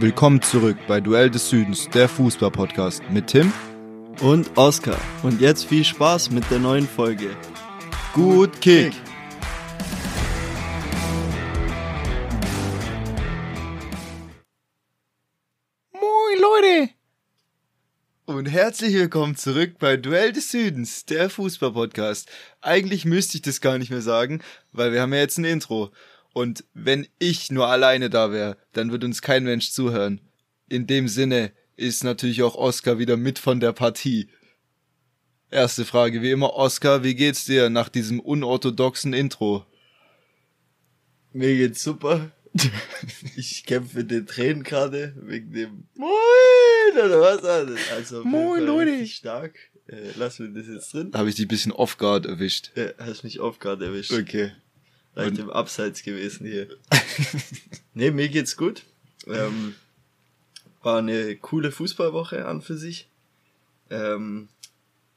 [0.00, 3.52] Willkommen zurück bei Duell des Südens, der Fußball-Podcast mit Tim
[4.20, 5.00] und Oskar.
[5.24, 7.36] Und jetzt viel Spaß mit der neuen Folge.
[8.12, 8.92] Gut Kick!
[15.90, 16.90] Moin Leute!
[18.24, 22.30] Und herzlich willkommen zurück bei Duell des Südens, der Fußball-Podcast.
[22.60, 25.90] Eigentlich müsste ich das gar nicht mehr sagen, weil wir haben ja jetzt ein Intro.
[26.38, 30.20] Und wenn ich nur alleine da wäre, dann würde uns kein Mensch zuhören.
[30.68, 34.28] In dem Sinne ist natürlich auch Oscar wieder mit von der Partie.
[35.50, 39.66] Erste Frage, wie immer, Oscar, wie geht's dir nach diesem unorthodoxen Intro?
[41.32, 42.30] Mir geht's super.
[43.34, 47.44] Ich kämpfe mit den Tränen gerade wegen dem Moin oder was?
[47.96, 49.04] Also Moin Leute.
[49.08, 49.56] Stark.
[49.88, 51.10] Äh, lass mir das jetzt drin.
[51.14, 52.70] Habe ich dich ein bisschen off guard erwischt?
[52.76, 54.12] Ja, hast mich off guard erwischt.
[54.12, 54.52] Okay.
[55.18, 56.68] Leicht im Abseits gewesen hier.
[57.94, 58.84] nee, mir geht's gut.
[59.26, 59.74] Ähm,
[60.82, 63.08] war eine coole Fußballwoche an für sich.
[63.90, 64.48] Ähm,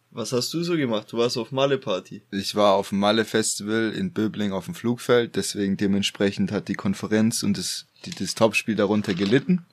[0.09, 1.11] was hast du so gemacht?
[1.11, 2.23] Du warst auf Malle-Party.
[2.31, 7.43] Ich war auf dem Malle-Festival in Böbling auf dem Flugfeld, deswegen dementsprechend hat die Konferenz
[7.43, 9.65] und das, die, das Topspiel darunter gelitten.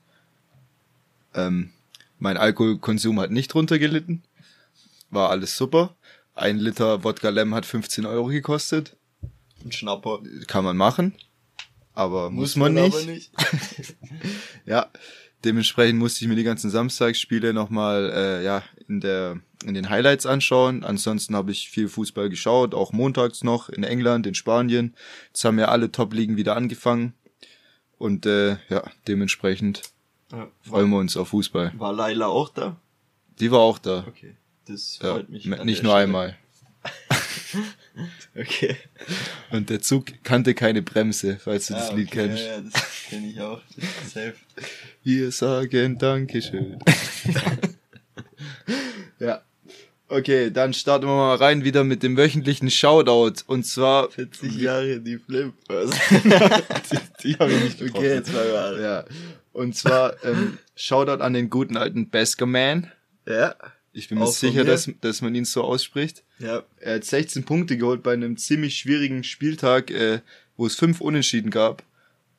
[1.34, 1.70] Ähm,
[2.18, 4.22] mein Alkoholkonsum hat nicht drunter gelitten.
[5.10, 5.96] War alles super.
[6.34, 8.97] Ein Liter Wodka Lem hat 15 Euro gekostet.
[9.64, 10.20] Ein Schnapper.
[10.46, 11.14] Kann man machen,
[11.94, 13.06] aber muss, muss man, man, nicht.
[13.06, 13.96] nicht.
[14.66, 14.86] ja,
[15.44, 20.26] dementsprechend musste ich mir die ganzen Samstagsspiele nochmal äh, ja, in, der, in den Highlights
[20.26, 20.84] anschauen.
[20.84, 24.94] Ansonsten habe ich viel Fußball geschaut, auch montags noch in England, in Spanien.
[25.28, 27.14] Jetzt haben ja alle Top-Ligen wieder angefangen.
[27.98, 29.82] Und äh, ja, dementsprechend
[30.30, 31.72] ja, freuen wir uns auf Fußball.
[31.78, 32.76] War Laila auch da?
[33.40, 34.04] Die war auch da.
[34.06, 35.46] Okay, das freut ja, mich.
[35.46, 35.94] Nicht nur Stelle.
[35.94, 36.36] einmal.
[38.36, 38.76] Okay.
[39.50, 42.44] Und der Zug kannte keine Bremse, falls du ah, das Lied kennst.
[42.44, 43.60] Ja, ja das kenne ich auch.
[44.06, 44.34] Safe.
[45.02, 46.78] Wir sagen Dankeschön.
[49.18, 49.42] ja.
[50.10, 53.42] Okay, dann starten wir mal rein wieder mit dem wöchentlichen Shoutout.
[53.46, 54.10] Und zwar.
[54.10, 55.90] 40 Jahre die Flippers.
[56.10, 57.98] die, die habe ich nicht getroffen.
[57.98, 58.82] Okay, jetzt mal Jahre.
[58.82, 59.04] Ja.
[59.52, 62.90] Und zwar ähm, Shoutout an den guten alten Basker Man.
[63.26, 63.56] Ja.
[63.92, 66.22] Ich bin mir sicher, dass, dass man ihn so ausspricht.
[66.38, 66.62] Ja.
[66.80, 70.20] Er hat 16 Punkte geholt bei einem ziemlich schwierigen Spieltag, äh,
[70.56, 71.82] wo es fünf Unentschieden gab.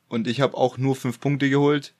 [0.08, 1.92] Und ich habe auch nur fünf Punkte geholt.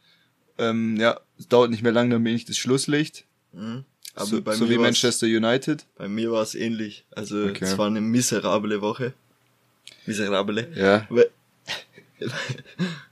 [0.58, 3.24] Ähm, ja, es dauert nicht mehr lange, dann bin ich das Schlusslicht.
[3.52, 3.84] Mhm.
[4.14, 5.86] Aber so, bei so mir wie Manchester United.
[5.96, 7.04] Bei mir war es ähnlich.
[7.10, 7.64] Also okay.
[7.64, 9.12] es war eine miserable Woche.
[10.06, 10.68] Miserable.
[10.74, 11.06] Ja.
[11.08, 11.30] Weil,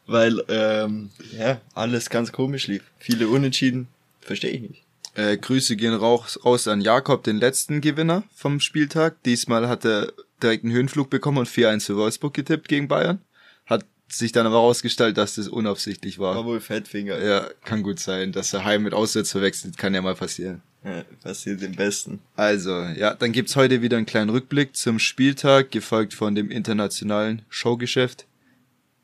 [0.06, 2.82] weil ähm, ja, alles ganz komisch lief.
[2.98, 3.88] Viele Unentschieden.
[4.20, 4.82] Verstehe ich nicht.
[5.18, 9.20] Äh, Grüße gehen raus, raus an Jakob, den letzten Gewinner vom Spieltag.
[9.24, 13.20] Diesmal hat er direkt einen Höhenflug bekommen und 4-1 für Wolfsburg getippt gegen Bayern.
[13.66, 16.36] Hat sich dann aber herausgestellt, dass das unaufsichtlich war.
[16.36, 17.20] War wohl Fettfinger.
[17.20, 18.30] Ja, kann gut sein.
[18.30, 20.62] Dass er Heim mit Auswärts verwechselt, kann ja mal passieren.
[20.84, 22.20] Ja, passiert dem Besten.
[22.36, 27.42] Also, ja, dann gibt's heute wieder einen kleinen Rückblick zum Spieltag, gefolgt von dem internationalen
[27.48, 28.28] Showgeschäft.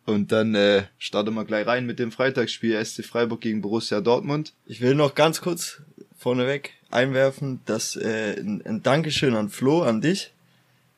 [0.06, 4.52] Und dann äh, starten wir gleich rein mit dem Freitagsspiel SC Freiburg gegen Borussia Dortmund.
[4.66, 5.82] Ich will noch ganz kurz
[6.24, 10.32] vorneweg einwerfen, dass äh, ein, ein Dankeschön an Flo, an dich,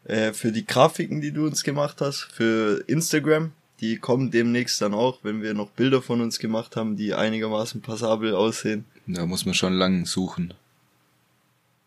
[0.05, 3.51] äh, für die Grafiken, die du uns gemacht hast, für Instagram.
[3.81, 7.83] Die kommen demnächst dann auch, wenn wir noch Bilder von uns gemacht haben, die einigermaßen
[7.83, 8.85] passabel aussehen.
[9.09, 10.55] Da muss man schon lang suchen.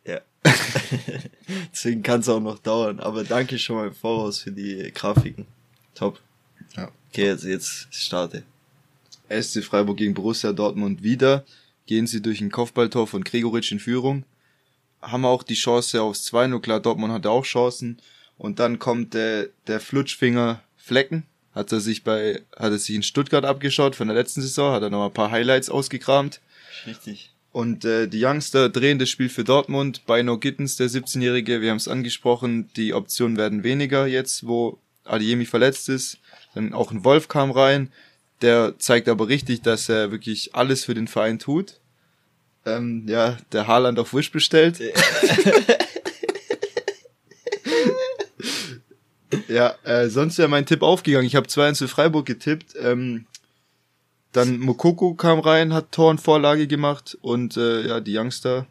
[0.05, 0.19] Ja.
[1.71, 2.99] Deswegen kann es auch noch dauern.
[2.99, 5.45] Aber danke schon mal im Voraus für die Grafiken.
[5.95, 6.19] Top.
[6.75, 6.89] Ja.
[7.09, 8.43] Okay, jetzt, jetzt starte.
[9.29, 11.45] SC Freiburg gegen Borussia Dortmund wieder
[11.89, 14.23] gehen sie durch ein Kopfballtor von Gregoritsch in Führung,
[15.01, 17.97] haben auch die Chance aufs 2-0, klar, Dortmund hatte auch Chancen,
[18.37, 23.01] und dann kommt der, der Flutschfinger Flecken, hat er sich bei, hat er sich in
[23.01, 26.41] Stuttgart abgeschaut von der letzten Saison, hat er noch ein paar Highlights ausgekramt.
[26.85, 27.31] Richtig.
[27.51, 30.05] Und äh, die Youngster drehen das Spiel für Dortmund.
[30.05, 34.77] Bei No Gittens, der 17-Jährige, wir haben es angesprochen, die Optionen werden weniger jetzt, wo
[35.05, 36.19] Adiemi verletzt ist.
[36.53, 37.91] Dann auch ein Wolf kam rein.
[38.41, 41.78] Der zeigt aber richtig, dass er wirklich alles für den Verein tut.
[42.77, 44.79] Ähm, ja, der Haaland auf Wish bestellt.
[49.47, 51.27] ja, äh, sonst wäre mein Tipp aufgegangen.
[51.27, 52.75] Ich habe 2-1 für Freiburg getippt.
[52.81, 53.25] Ähm,
[54.31, 58.67] dann Mokoko kam rein, hat Tor und Vorlage gemacht und äh, ja, die Youngster,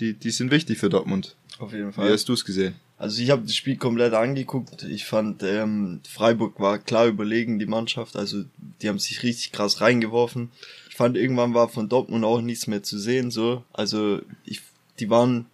[0.00, 1.34] die, die sind wichtig für Dortmund.
[1.58, 2.08] Auf jeden Fall.
[2.08, 2.74] Wie hast du es gesehen?
[2.98, 4.82] Also ich habe das Spiel komplett angeguckt.
[4.82, 8.16] Ich fand, ähm, Freiburg war klar überlegen, die Mannschaft.
[8.16, 8.44] Also
[8.82, 10.50] die haben sich richtig krass reingeworfen.
[10.98, 13.30] Ich fand, irgendwann war von Dortmund auch nichts mehr zu sehen.
[13.30, 14.62] So, Also ich,
[14.98, 15.46] die waren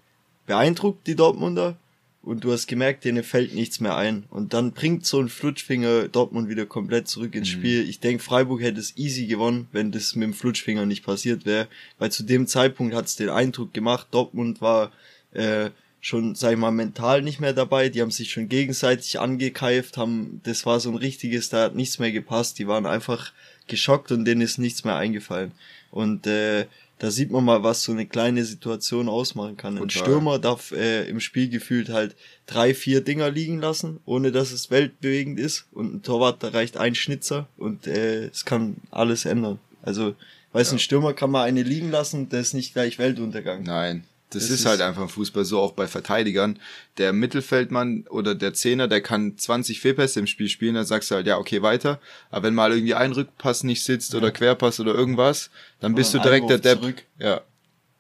[0.46, 1.76] beeindruckt, die Dortmunder.
[2.22, 4.24] und du hast gemerkt, denen fällt nichts mehr ein.
[4.30, 7.58] Und dann bringt so ein Flutschfinger Dortmund wieder komplett zurück ins mhm.
[7.58, 7.86] Spiel.
[7.86, 11.68] Ich denke, Freiburg hätte es easy gewonnen, wenn das mit dem Flutschfinger nicht passiert wäre.
[11.98, 14.92] Weil zu dem Zeitpunkt hat es den Eindruck gemacht, Dortmund war
[15.32, 15.68] äh,
[16.00, 17.90] schon, sag ich mal, mental nicht mehr dabei.
[17.90, 21.98] Die haben sich schon gegenseitig angekeift, haben, das war so ein richtiges, da hat nichts
[21.98, 22.58] mehr gepasst.
[22.58, 23.34] Die waren einfach
[23.66, 25.52] geschockt und denen ist nichts mehr eingefallen.
[25.90, 26.66] Und äh,
[26.98, 29.78] da sieht man mal, was so eine kleine Situation ausmachen kann.
[29.78, 32.14] Ein Stürmer darf äh, im Spiel gefühlt halt
[32.46, 35.66] drei, vier Dinger liegen lassen, ohne dass es weltbewegend ist.
[35.72, 39.58] Und ein Torwart, da reicht ein Schnitzer und äh, es kann alles ändern.
[39.82, 40.14] Also,
[40.52, 40.76] weißt ja.
[40.76, 43.64] ein Stürmer kann mal eine liegen lassen, das ist nicht gleich Weltuntergang.
[43.64, 44.04] Nein.
[44.34, 46.58] Das, das ist, ist halt einfach im Fußball so, auch bei Verteidigern.
[46.98, 51.14] Der Mittelfeldmann oder der Zehner, der kann 20 Fehlpässe im Spiel spielen, dann sagst du
[51.14, 52.00] halt, ja, okay, weiter.
[52.30, 54.18] Aber wenn mal irgendwie ein Rückpass nicht sitzt ja.
[54.18, 55.50] oder Querpass oder irgendwas,
[55.80, 56.80] dann bist du direkt der Depp.
[56.80, 57.02] Zurück.
[57.18, 57.40] Ja.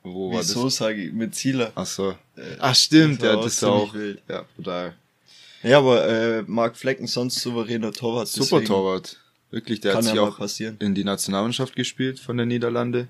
[0.02, 1.12] Wo war Wieso sage ich?
[1.12, 1.72] Mit Zieler.
[1.74, 2.10] Ach so.
[2.36, 3.94] Äh, Ach stimmt, das ja, das ist auch.
[3.94, 4.22] Wild.
[4.28, 4.94] Ja, brutal.
[5.62, 8.28] Ja, aber äh, Marc Flecken sonst souveräner Torwart.
[8.28, 9.18] Super Torwart.
[9.50, 10.76] Wirklich, der hat sich auch passieren.
[10.80, 13.08] in die Nationalmannschaft gespielt von der Niederlande.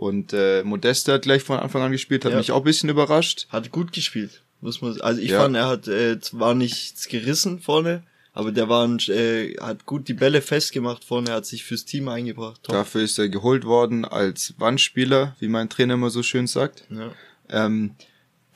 [0.00, 2.38] Und äh, Modeste hat gleich von Anfang an gespielt, hat ja.
[2.38, 3.46] mich auch ein bisschen überrascht.
[3.50, 4.98] Hat gut gespielt, muss man.
[5.02, 5.42] Also ich ja.
[5.42, 8.02] fand, er hat äh, zwar nichts gerissen vorne,
[8.32, 12.08] aber der war ein, äh, hat gut die Bälle festgemacht vorne, hat sich fürs Team
[12.08, 12.62] eingebracht.
[12.62, 12.76] Top.
[12.76, 16.84] Dafür ist er geholt worden als Wandspieler, wie mein Trainer immer so schön sagt.
[16.88, 17.12] Ja.
[17.50, 17.90] Ähm,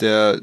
[0.00, 0.40] der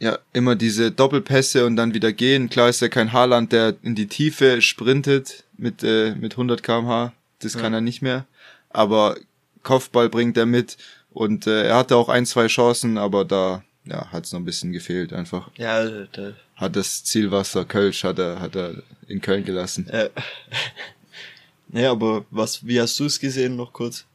[0.00, 2.50] ja immer diese Doppelpässe und dann wieder gehen.
[2.50, 7.12] Klar ist er kein Haarland, der in die Tiefe sprintet mit äh, mit 100 km/h.
[7.38, 7.60] Das ja.
[7.60, 8.26] kann er nicht mehr.
[8.70, 9.16] Aber
[9.62, 10.76] Kopfball bringt er mit
[11.10, 14.44] und äh, er hatte auch ein, zwei Chancen, aber da ja, hat es noch ein
[14.44, 15.50] bisschen gefehlt einfach.
[15.56, 16.32] Ja, da.
[16.56, 19.88] hat das Zielwasser Kölsch hat er hat er in Köln gelassen.
[19.92, 20.08] Ja,
[21.80, 24.06] ja aber was wie hast du es gesehen noch kurz?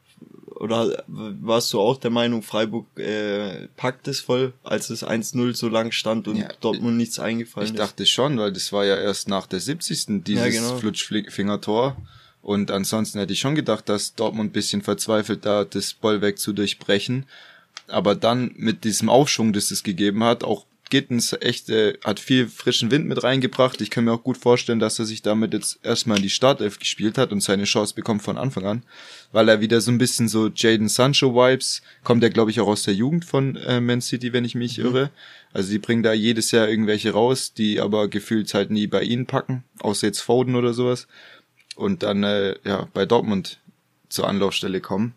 [0.59, 5.69] Oder warst du auch der Meinung, Freiburg äh, packt es voll, als es 1-0 so
[5.69, 7.79] lang stand und ja, Dortmund nichts eingefallen ich ist?
[7.79, 10.23] Ich dachte schon, weil das war ja erst nach der 70.
[10.23, 10.77] dieses ja, genau.
[10.77, 11.95] Flutschfingertor.
[12.41, 16.53] Und ansonsten hätte ich schon gedacht, dass Dortmund ein bisschen verzweifelt da das Bollwerk zu
[16.53, 17.25] durchbrechen.
[17.87, 22.47] Aber dann mit diesem Aufschwung, das es gegeben hat, auch Gittens echt äh, hat viel
[22.47, 23.81] frischen Wind mit reingebracht.
[23.81, 26.79] Ich kann mir auch gut vorstellen, dass er sich damit jetzt erstmal in die Startelf
[26.79, 28.83] gespielt hat und seine Chance bekommt von Anfang an,
[29.33, 32.67] weil er wieder so ein bisschen so Jaden Sancho Vibes kommt er glaube ich auch
[32.67, 34.85] aus der Jugend von äh, Man City, wenn ich mich mhm.
[34.85, 35.09] irre.
[35.51, 39.25] Also die bringen da jedes Jahr irgendwelche raus, die aber gefühlt halt nie bei ihnen
[39.25, 41.07] packen, außer jetzt Foden oder sowas
[41.77, 43.59] und dann äh, ja bei Dortmund
[44.09, 45.13] zur Anlaufstelle kommen.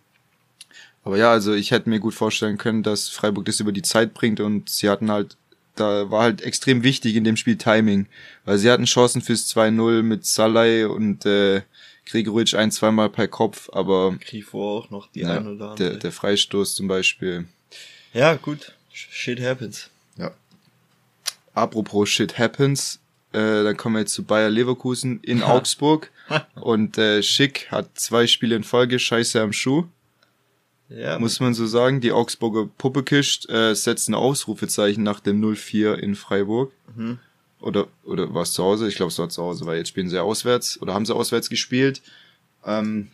[1.03, 4.13] Aber ja, also ich hätte mir gut vorstellen können, dass Freiburg das über die Zeit
[4.13, 5.37] bringt und sie hatten halt,
[5.75, 8.07] da war halt extrem wichtig in dem Spiel Timing,
[8.45, 11.63] weil sie hatten Chancen fürs 2-0 mit Salai und äh,
[12.05, 15.91] Gregoritsch ein, zweimal per Kopf, aber Grifo auch noch die ja, ein oder andere.
[15.91, 17.47] Der, der Freistoß zum Beispiel.
[18.13, 18.75] Ja, gut.
[18.93, 19.89] Shit happens.
[20.17, 20.33] Ja.
[21.55, 22.99] Apropos Shit happens,
[23.33, 26.11] äh, dann kommen wir jetzt zu Bayer Leverkusen in Augsburg.
[26.55, 29.85] Und äh, Schick hat zwei Spiele in Folge Scheiße am Schuh.
[30.89, 32.01] Ja, muss man so sagen.
[32.01, 36.73] Die Augsburger Puppekist äh, setzt ein Ausrufezeichen nach dem 0-4 in Freiburg.
[36.97, 37.19] Mhm.
[37.61, 38.89] Oder, oder war es zu Hause?
[38.89, 41.49] Ich glaube, es war zu Hause, weil jetzt spielen sie auswärts oder haben sie auswärts
[41.49, 42.03] gespielt.
[42.65, 43.09] Ähm,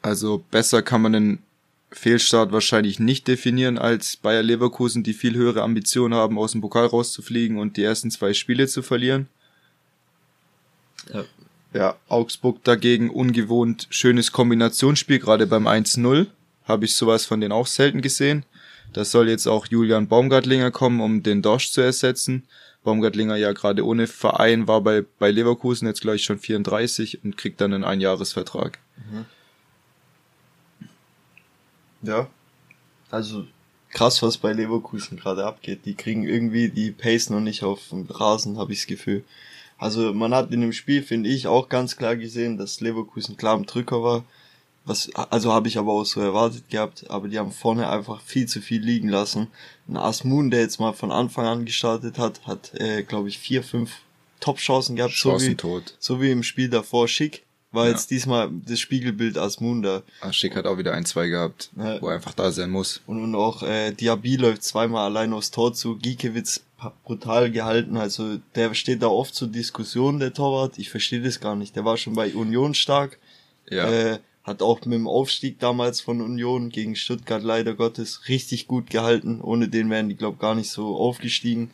[0.00, 1.38] also besser kann man den
[1.92, 6.86] Fehlstart wahrscheinlich nicht definieren als Bayer Leverkusen, die viel höhere Ambitionen haben, aus dem Pokal
[6.86, 9.28] rauszufliegen und die ersten zwei Spiele zu verlieren.
[11.12, 11.24] Ja.
[11.74, 16.26] Ja, Augsburg dagegen ungewohnt schönes Kombinationsspiel, gerade beim 1-0
[16.64, 18.44] habe ich sowas von denen auch selten gesehen.
[18.92, 22.44] Da soll jetzt auch Julian Baumgartlinger kommen, um den Dorsch zu ersetzen.
[22.84, 27.60] Baumgartlinger ja gerade ohne Verein war bei, bei Leverkusen jetzt gleich schon 34 und kriegt
[27.60, 28.78] dann einen Einjahresvertrag.
[29.10, 29.24] Mhm.
[32.02, 32.28] Ja.
[33.10, 33.46] Also
[33.90, 35.84] krass, was bei Leverkusen gerade abgeht.
[35.84, 39.24] Die kriegen irgendwie die Pace noch nicht auf dem Rasen, habe ich das Gefühl.
[39.78, 43.56] Also man hat in dem Spiel, finde ich, auch ganz klar gesehen, dass Leverkusen klar
[43.56, 44.24] im Drücker war.
[44.84, 48.46] Was, also habe ich aber auch so erwartet gehabt, aber die haben vorne einfach viel
[48.46, 49.46] zu viel liegen lassen.
[49.88, 53.62] Ein Asmun, der jetzt mal von Anfang an gestartet hat, hat, äh, glaube ich, vier,
[53.62, 54.00] fünf
[54.40, 55.56] Top-Chancen gehabt, so wie,
[56.00, 57.92] so wie im Spiel davor schick war ja.
[57.92, 60.02] jetzt diesmal das Spiegelbild Asmunda.
[60.20, 62.00] Ah, Schick hat auch wieder ein, zwei gehabt, ja.
[62.00, 63.00] wo er einfach da sein muss.
[63.06, 66.62] Und, und auch äh, Diaby läuft zweimal allein aufs Tor zu, Giekewitz
[67.04, 71.54] brutal gehalten, also der steht da oft zur Diskussion, der Torwart, ich verstehe das gar
[71.54, 73.18] nicht, der war schon bei Union stark,
[73.70, 73.88] ja.
[73.88, 78.90] äh, hat auch mit dem Aufstieg damals von Union gegen Stuttgart leider Gottes richtig gut
[78.90, 81.70] gehalten, ohne den wären die glaub gar nicht so aufgestiegen.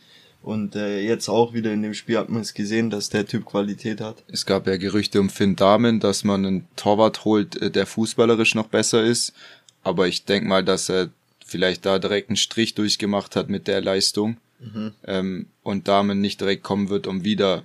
[0.49, 3.45] Und äh, jetzt auch wieder in dem Spiel hat man es gesehen, dass der Typ
[3.45, 4.25] Qualität hat.
[4.28, 8.55] Es gab ja Gerüchte um Finn Dahmen, dass man einen Torwart holt, äh, der fußballerisch
[8.55, 9.35] noch besser ist.
[9.83, 11.11] Aber ich denk mal, dass er
[11.45, 14.38] vielleicht da direkt einen Strich durchgemacht hat mit der Leistung.
[14.61, 14.93] mhm.
[15.07, 17.64] ähm, und damit nicht direkt kommen wird, um wieder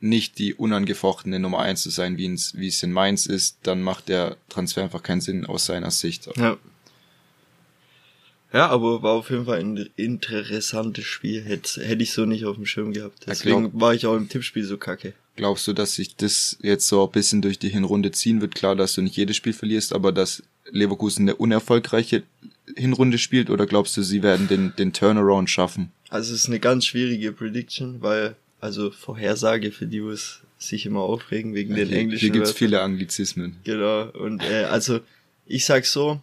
[0.00, 3.80] nicht die unangefochtene Nummer eins zu sein, wie es, wie es in Mainz ist, dann
[3.80, 6.28] macht der Transfer einfach keinen Sinn aus seiner Sicht.
[6.36, 6.56] Ja.
[8.54, 11.42] Ja, aber war auf jeden Fall ein interessantes Spiel.
[11.42, 13.24] Hätte, hätte ich so nicht auf dem Schirm gehabt.
[13.26, 15.12] Deswegen glaub, war ich auch im Tippspiel so kacke.
[15.34, 18.54] Glaubst du, dass sich das jetzt so ein bisschen durch die Hinrunde ziehen wird?
[18.54, 22.22] Klar, dass du nicht jedes Spiel verlierst, aber dass Leverkusen eine unerfolgreiche
[22.76, 25.90] Hinrunde spielt oder glaubst du, sie werden den, den Turnaround schaffen?
[26.08, 31.00] Also es ist eine ganz schwierige Prediction, weil, also Vorhersage für die, was sich immer
[31.00, 32.58] aufregen wegen ja, den hier, englischen Hier gibt's Wörtern.
[32.58, 33.56] viele Anglizismen.
[33.64, 35.00] Genau, und äh, also
[35.44, 36.20] ich sag so,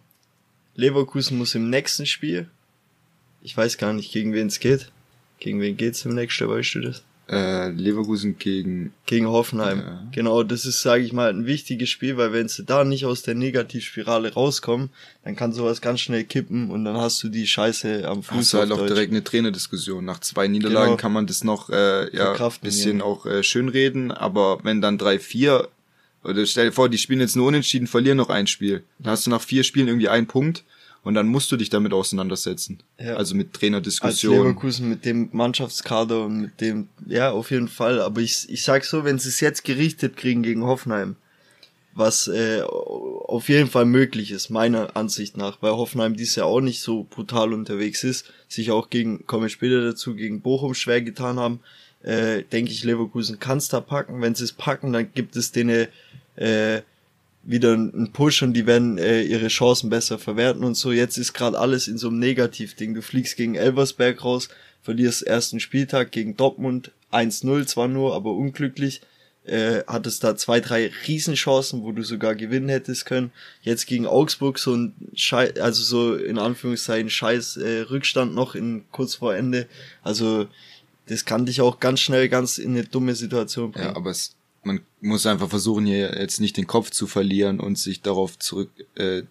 [0.74, 2.48] Leverkusen muss im nächsten Spiel,
[3.42, 4.90] ich weiß gar nicht, gegen wen es geht.
[5.38, 7.02] Gegen wen geht's im nächsten, weißt du das?
[7.28, 9.78] Äh, Leverkusen gegen gegen Hoffenheim.
[9.78, 10.06] Ja.
[10.12, 13.22] Genau, das ist, sage ich mal, ein wichtiges Spiel, weil wenn sie da nicht aus
[13.22, 14.90] der Negativspirale rauskommen,
[15.24, 18.38] dann kann sowas ganz schnell kippen und dann hast du die Scheiße am Fuß.
[18.38, 20.04] Hast du halt auch direkt eine Trainerdiskussion.
[20.04, 20.96] Nach zwei Niederlagen genau.
[20.96, 23.04] kann man das noch äh, ja bisschen ja.
[23.04, 25.68] auch äh, schönreden, aber wenn dann drei, vier
[26.24, 28.84] oder stell dir vor, die spielen jetzt nur unentschieden, verlieren noch ein Spiel.
[28.98, 30.64] Dann hast du nach vier Spielen irgendwie einen Punkt
[31.02, 32.78] und dann musst du dich damit auseinandersetzen.
[32.98, 33.16] Ja.
[33.16, 34.38] Also mit Trainerdiskussionen.
[34.38, 38.00] Als Leverkusen mit dem Mannschaftskader und mit dem, ja, auf jeden Fall.
[38.00, 41.16] Aber ich, ich sag so, wenn sie es jetzt gerichtet kriegen gegen Hoffenheim,
[41.94, 46.60] was äh, auf jeden Fall möglich ist, meiner Ansicht nach, weil Hoffenheim dies ja auch
[46.60, 51.02] nicht so brutal unterwegs ist, sich auch gegen, komme ich später dazu, gegen Bochum schwer
[51.02, 51.60] getan haben,
[52.02, 54.20] äh, denke ich, Leverkusen kann es da packen.
[54.20, 55.88] Wenn sie es packen, dann gibt es denen
[56.36, 56.82] äh,
[57.44, 60.92] wieder einen Push und die werden äh, ihre Chancen besser verwerten und so.
[60.92, 62.94] Jetzt ist gerade alles in so einem Negativding.
[62.94, 64.48] Du fliegst gegen Elversberg raus,
[64.82, 69.00] verlierst ersten Spieltag gegen Dortmund 1-0 zwar nur, aber unglücklich.
[69.44, 73.32] Äh, hattest da zwei, drei Riesenchancen, wo du sogar gewinnen hättest können.
[73.62, 78.84] Jetzt gegen Augsburg so ein Scheiß, also so in Anführungszeichen scheiß äh, Rückstand noch in
[78.92, 79.66] kurz vor Ende.
[80.04, 80.46] Also
[81.06, 83.88] das kann dich auch ganz schnell ganz in eine dumme Situation bringen.
[83.88, 87.78] Ja, aber es man muss einfach versuchen, hier jetzt nicht den Kopf zu verlieren und
[87.78, 89.22] sich darauf zurück äh,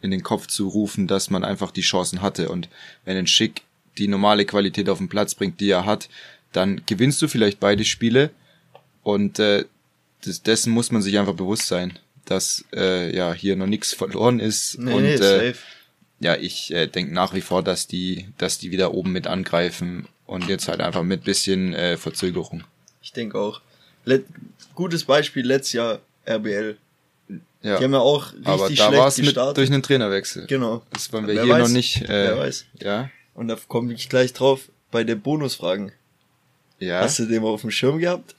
[0.00, 2.48] in den Kopf zu rufen, dass man einfach die Chancen hatte.
[2.48, 2.68] Und
[3.04, 3.62] wenn ein Schick
[3.98, 6.08] die normale Qualität auf den Platz bringt, die er hat,
[6.52, 8.30] dann gewinnst du vielleicht beide Spiele.
[9.02, 9.64] Und äh,
[10.22, 14.40] das, dessen muss man sich einfach bewusst sein, dass äh, ja hier noch nichts verloren
[14.40, 14.78] ist.
[14.78, 15.54] Nee, und nee, äh,
[16.20, 20.06] ja, ich äh, denke nach wie vor, dass die, dass die wieder oben mit angreifen
[20.28, 22.62] und jetzt halt einfach mit bisschen äh, Verzögerung.
[23.02, 23.60] Ich denke auch.
[24.04, 24.26] Let
[24.74, 26.76] gutes Beispiel letztes Jahr RBL.
[27.62, 27.78] Ja.
[27.78, 30.46] Die haben ja auch richtig Aber da war es mit durch einen Trainerwechsel.
[30.46, 30.82] Genau.
[30.92, 31.62] Das waren wir Wer hier weiß.
[31.62, 32.02] noch nicht.
[32.02, 32.66] Äh, Wer weiß.
[32.80, 33.10] Ja.
[33.34, 35.92] Und da komme ich gleich drauf bei den Bonusfragen.
[36.78, 37.00] Ja.
[37.00, 38.36] Hast du den mal auf dem Schirm gehabt?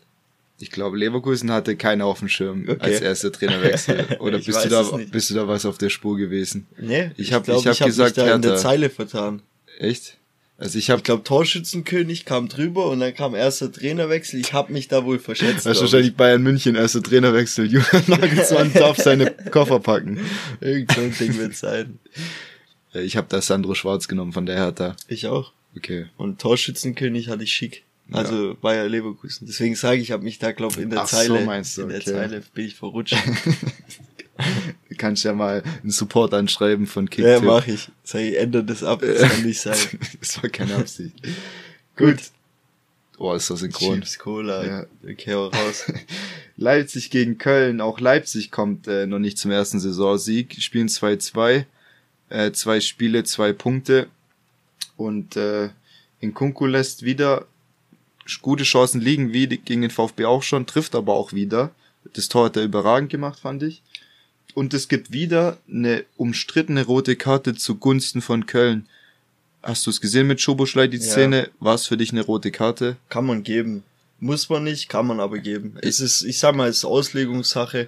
[0.60, 2.80] Ich glaube, Leverkusen hatte keinen auf dem Schirm okay.
[2.82, 4.18] als erster Trainerwechsel.
[4.20, 6.68] Oder bist du da, bist du da was auf der Spur gewesen?
[6.78, 7.12] Nee.
[7.18, 9.42] Ich habe, ich, glaub, ich, hab ich gesagt, mich da in der Zeile vertan.
[9.80, 10.19] Echt?
[10.60, 14.42] Also ich habe, glaube, Torschützenkönig kam drüber und dann kam erster Trainerwechsel.
[14.42, 15.66] Ich habe mich da wohl verschätzt.
[15.66, 17.66] Das ist wahrscheinlich Bayern München erster Trainerwechsel.
[17.72, 20.20] Julian Nagelsmann darf seine Koffer packen.
[20.60, 22.00] Irgend so ein Ding wird sein.
[22.94, 24.98] Ich habe da Sandro Schwarz genommen von der Hertha.
[25.08, 25.54] Ich auch.
[25.78, 26.08] Okay.
[26.18, 27.84] Und Torschützenkönig hatte ich schick.
[28.12, 28.54] Also ja.
[28.60, 29.48] Bayer Leverkusen.
[29.48, 31.84] Deswegen sage ich, ich habe mich da glaube in der Ach Zeile so meinst du,
[31.84, 33.16] in der Zeile bin ich verrutscht.
[34.90, 37.26] Du kannst ja mal einen Support anschreiben von Kick.
[37.26, 37.90] Ja, mach ich.
[38.04, 39.78] Sag ich, ändere das ab, das kann nicht sein.
[40.20, 41.16] das war keine Absicht.
[41.96, 42.18] Gut.
[43.18, 43.96] Oh, ist das synchron.
[43.96, 44.86] Chips, Cola, ja.
[45.04, 45.92] okay, auch raus.
[46.58, 47.82] Leipzig gegen Köln.
[47.82, 50.56] Auch Leipzig kommt äh, noch nicht zum ersten Saisonsieg.
[50.62, 51.66] Spielen 2-2.
[52.30, 54.08] Äh, zwei Spiele, zwei Punkte.
[54.96, 55.70] Und äh,
[56.22, 57.46] in Kunku lässt wieder
[58.42, 61.72] gute Chancen liegen, wie gegen den VfB auch schon, trifft aber auch wieder.
[62.14, 63.82] Das Tor hat er überragend gemacht, fand ich.
[64.54, 68.88] Und es gibt wieder eine umstrittene rote Karte zugunsten von Köln.
[69.62, 71.44] Hast du es gesehen mit Schoboschlei, die Szene?
[71.44, 71.48] Ja.
[71.60, 72.98] War es für dich eine rote Karte?
[73.10, 73.84] Kann man geben.
[74.20, 75.78] Muss man nicht, kann man aber geben.
[75.82, 77.88] Es ist, ich sag mal, es ist Auslegungssache,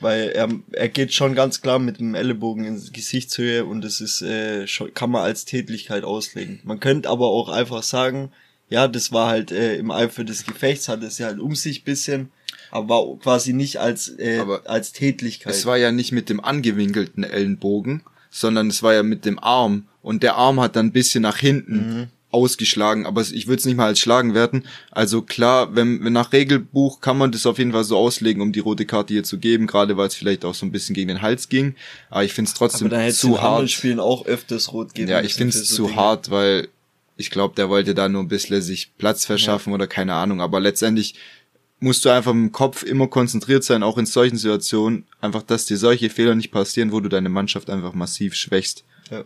[0.00, 4.22] weil er, er geht schon ganz klar mit dem Ellenbogen in Gesichtshöhe und es ist,
[4.22, 6.60] äh, schon, kann man als Tätlichkeit auslegen.
[6.64, 8.30] Man könnte aber auch einfach sagen,
[8.68, 11.84] ja, das war halt äh, im Eifer des Gefechts, hat es ja halt um sich
[11.84, 12.30] bisschen
[12.70, 15.52] aber quasi nicht als, äh, aber als Tätlichkeit.
[15.52, 19.86] Es war ja nicht mit dem angewinkelten Ellenbogen, sondern es war ja mit dem Arm.
[20.02, 22.06] Und der Arm hat dann ein bisschen nach hinten mhm.
[22.30, 24.62] ausgeschlagen, aber ich würde es nicht mal als Schlagen werten.
[24.92, 28.52] Also klar, wenn, wenn nach Regelbuch kann man das auf jeden Fall so auslegen, um
[28.52, 31.08] die rote Karte hier zu geben, gerade weil es vielleicht auch so ein bisschen gegen
[31.08, 31.74] den Hals ging.
[32.08, 33.70] Aber ich finde es trotzdem aber zu hart.
[33.70, 35.10] Spielen auch öfters rot geben.
[35.10, 35.96] Ja, ich finde es so zu Dinge.
[35.96, 36.68] hart, weil
[37.16, 39.74] ich glaube, der wollte da nur ein bisschen sich Platz verschaffen ja.
[39.74, 40.40] oder keine Ahnung.
[40.40, 41.14] Aber letztendlich
[41.80, 45.76] musst du einfach im Kopf immer konzentriert sein, auch in solchen Situationen, einfach, dass dir
[45.76, 48.84] solche Fehler nicht passieren, wo du deine Mannschaft einfach massiv schwächst.
[49.10, 49.24] Ja.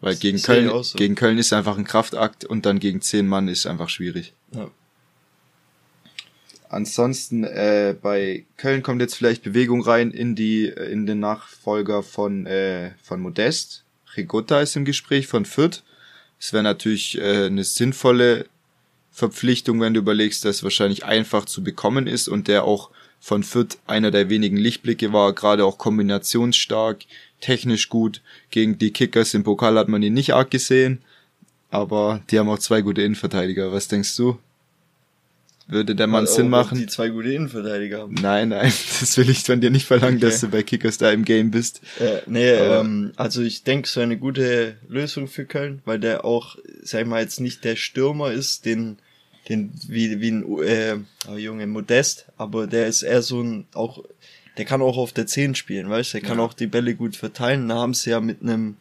[0.00, 0.96] Weil gegen Köln, so.
[0.96, 4.32] gegen Köln ist einfach ein Kraftakt und dann gegen zehn Mann ist einfach schwierig.
[4.52, 4.70] Ja.
[6.68, 12.46] Ansonsten äh, bei Köln kommt jetzt vielleicht Bewegung rein in die in den Nachfolger von
[12.46, 13.84] äh, von Modest.
[14.16, 15.82] Rigotta ist im Gespräch von Fürth.
[16.38, 18.46] Es wäre natürlich äh, eine sinnvolle
[19.18, 23.42] Verpflichtung, wenn du überlegst, dass es wahrscheinlich einfach zu bekommen ist und der auch von
[23.42, 26.98] Fürth einer der wenigen Lichtblicke war, gerade auch kombinationsstark,
[27.40, 28.22] technisch gut.
[28.52, 31.00] Gegen die Kickers im Pokal hat man ihn nicht arg gesehen,
[31.68, 33.72] aber die haben auch zwei gute Innenverteidiger.
[33.72, 34.38] Was denkst du?
[35.66, 36.78] Würde der Mann Sinn machen?
[36.78, 38.14] Die zwei gute Innenverteidiger haben.
[38.14, 40.26] Nein, nein, das will ich von dir nicht verlangen, okay.
[40.26, 41.80] dass du bei Kickers da im Game bist.
[41.98, 46.56] Äh, nee, ähm, also ich denke, so eine gute Lösung für Köln, weil der auch,
[46.84, 48.98] sag ich mal, jetzt nicht der Stürmer ist, den,
[49.48, 50.96] den wie, wie ein äh,
[51.30, 54.04] oh Junge Modest, aber der ist eher so ein, auch,
[54.56, 56.44] der kann auch auf der 10 spielen, weißt du, der kann ja.
[56.44, 57.68] auch die Bälle gut verteilen.
[57.68, 58.76] Da haben sie ja mit einem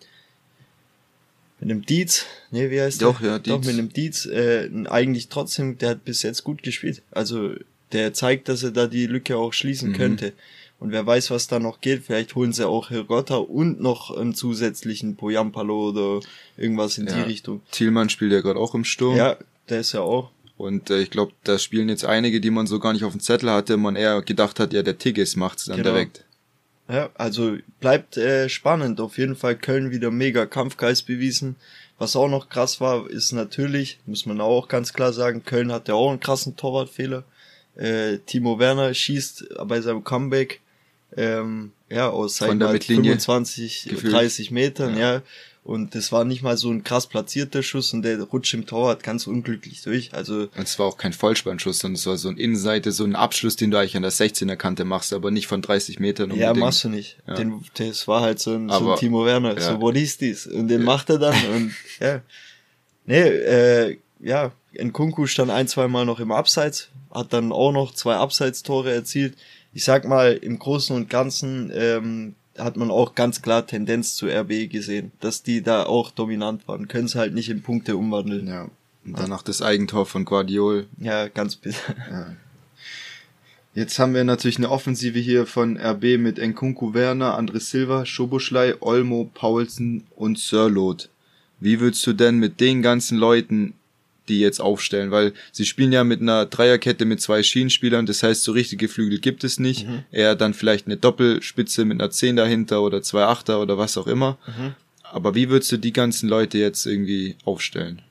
[1.59, 3.29] mit einem Dietz, ne, wie heißt Doch, der?
[3.31, 3.53] ja, Dietz.
[3.53, 7.01] Doch, mit einem Dietz, äh, eigentlich trotzdem, der hat bis jetzt gut gespielt.
[7.11, 7.55] Also,
[7.93, 9.93] der zeigt, dass er da die Lücke auch schließen mhm.
[9.93, 10.33] könnte.
[10.79, 14.35] Und wer weiß, was da noch geht, vielleicht holen sie auch Hirgotta und noch einen
[14.35, 16.19] zusätzlichen Poyampalo oder
[16.55, 17.15] irgendwas in ja.
[17.15, 17.61] die Richtung.
[17.71, 19.17] Thielmann spielt ja gerade auch im Sturm.
[19.17, 19.37] Ja,
[19.69, 20.29] der ist ja auch.
[20.57, 23.21] Und äh, ich glaube, da spielen jetzt einige, die man so gar nicht auf dem
[23.21, 25.91] Zettel hatte, man eher gedacht hat, ja, der Tigges macht's dann genau.
[25.91, 26.23] direkt.
[26.89, 28.99] Ja, also bleibt äh, spannend.
[28.99, 31.57] Auf jeden Fall Köln wieder mega Kampfgeist bewiesen.
[31.99, 35.95] Was auch noch krass war, ist natürlich, muss man auch ganz klar sagen, Köln hatte
[35.95, 37.23] auch einen krassen Torwartfehler.
[37.75, 40.61] Äh, Timo Werner schießt bei seinem Comeback
[41.15, 44.13] ähm, ja aus seinen 25, gefühlt.
[44.13, 45.15] 30 Metern, ja.
[45.15, 45.21] ja
[45.67, 49.03] und das war nicht mal so ein krass platzierter Schuss und der rutscht im Torwart
[49.03, 50.13] ganz unglücklich durch.
[50.13, 53.17] Also und es war auch kein Vollspannschuss, sondern es war so ein Innenseite, so ein
[53.17, 56.31] Abschluss, den du eigentlich an der 16er Kante machst, aber nicht von 30 Metern.
[56.31, 56.55] Unbedingt.
[56.55, 57.17] Ja, machst du nicht.
[57.27, 57.33] Ja.
[57.33, 59.59] Den, das war halt so ein, so ein Timo Werner, ja.
[59.59, 60.47] so what is this?
[60.47, 60.85] Und den ja.
[60.85, 62.21] macht er dann und ja.
[63.05, 67.93] Nee, äh, ja, Nkunku stand ein, zwei Mal noch im Abseits, hat dann auch noch
[67.93, 69.35] zwei Abseitstore erzielt.
[69.73, 74.27] Ich sag mal, im Großen und Ganzen ähm, hat man auch ganz klar Tendenz zu
[74.27, 76.87] RB gesehen, dass die da auch dominant waren.
[76.87, 78.47] Können sie halt nicht in Punkte umwandeln.
[78.47, 78.69] Ja.
[79.05, 80.87] Und danach das Eigentor von Guardiol.
[80.99, 81.95] Ja, ganz bitter.
[82.09, 82.35] Ja.
[83.73, 88.73] Jetzt haben wir natürlich eine Offensive hier von RB mit Nkunku Werner, André Silva, Schoboschlei,
[88.81, 91.09] Olmo, Paulsen und Sörlot.
[91.59, 93.75] Wie würdest du denn mit den ganzen Leuten
[94.29, 98.43] die jetzt aufstellen, weil sie spielen ja mit einer Dreierkette mit zwei Schienenspielern, das heißt,
[98.43, 99.87] so richtige Flügel gibt es nicht.
[99.87, 100.03] Mhm.
[100.11, 104.07] Eher dann vielleicht eine Doppelspitze mit einer Zehn dahinter oder zwei Achter oder was auch
[104.07, 104.37] immer.
[104.47, 104.75] Mhm.
[105.03, 108.01] Aber wie würdest du die ganzen Leute jetzt irgendwie aufstellen?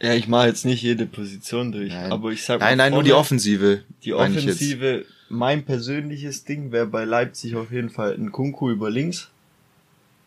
[0.00, 2.12] Ja, ich mache jetzt nicht jede Position durch, nein.
[2.12, 3.82] aber ich sag Nein, nein, nur die Offensive.
[4.04, 9.28] Die Offensive, mein persönliches Ding wäre bei Leipzig auf jeden Fall ein Kunku über links.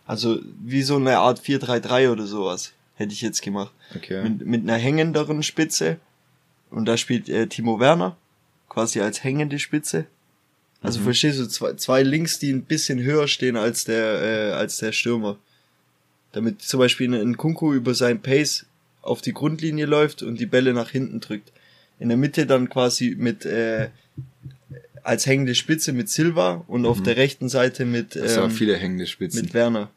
[0.05, 3.73] Also wie so eine Art 4-3-3 oder sowas hätte ich jetzt gemacht.
[3.95, 4.23] Okay.
[4.23, 5.97] Mit, mit einer hängenderen Spitze.
[6.69, 8.15] Und da spielt äh, Timo Werner
[8.69, 10.05] quasi als hängende Spitze.
[10.81, 11.03] Also mhm.
[11.03, 14.93] verstehst du, zwei, zwei Links, die ein bisschen höher stehen als der, äh, als der
[14.93, 15.37] Stürmer.
[16.31, 18.65] Damit zum Beispiel ein Kunku über sein Pace
[19.01, 21.51] auf die Grundlinie läuft und die Bälle nach hinten drückt.
[21.99, 23.89] In der Mitte dann quasi mit äh,
[25.03, 26.87] als hängende Spitze mit Silva und mhm.
[26.87, 29.41] auf der rechten Seite mit ähm, viele hängende Spitzen.
[29.41, 29.91] mit Werner.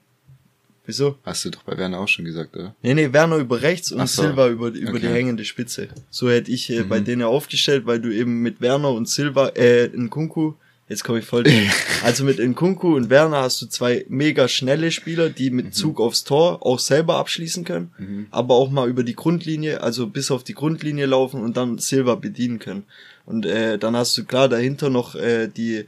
[0.86, 1.16] Wieso?
[1.24, 2.74] Hast du doch bei Werner auch schon gesagt, oder?
[2.82, 4.22] Nee, nee, Werner über rechts und so.
[4.22, 5.00] Silva über, über okay.
[5.00, 5.88] die hängende Spitze.
[6.10, 6.88] So hätte ich äh, mhm.
[6.88, 10.54] bei denen aufgestellt, weil du eben mit Werner und Silva, äh, Nkunku,
[10.88, 11.44] jetzt komme ich voll
[12.04, 15.72] Also mit Nkunku und Werner hast du zwei mega schnelle Spieler, die mit mhm.
[15.72, 18.26] Zug aufs Tor auch selber abschließen können, mhm.
[18.30, 22.14] aber auch mal über die Grundlinie, also bis auf die Grundlinie laufen und dann Silva
[22.16, 22.84] bedienen können.
[23.24, 25.86] Und äh, dann hast du klar dahinter noch äh, die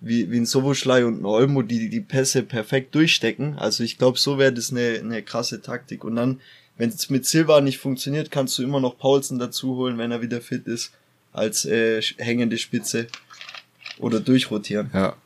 [0.00, 3.58] wie, wie ein Soboschlei und ein Olmo, die die Pässe perfekt durchstecken.
[3.58, 6.04] Also ich glaube, so wäre das eine, eine krasse Taktik.
[6.04, 6.40] Und dann,
[6.76, 10.22] wenn es mit Silva nicht funktioniert, kannst du immer noch Paulsen dazu holen, wenn er
[10.22, 10.92] wieder fit ist,
[11.32, 13.06] als äh, hängende Spitze
[13.98, 14.90] oder durchrotieren.
[14.92, 15.16] Ja.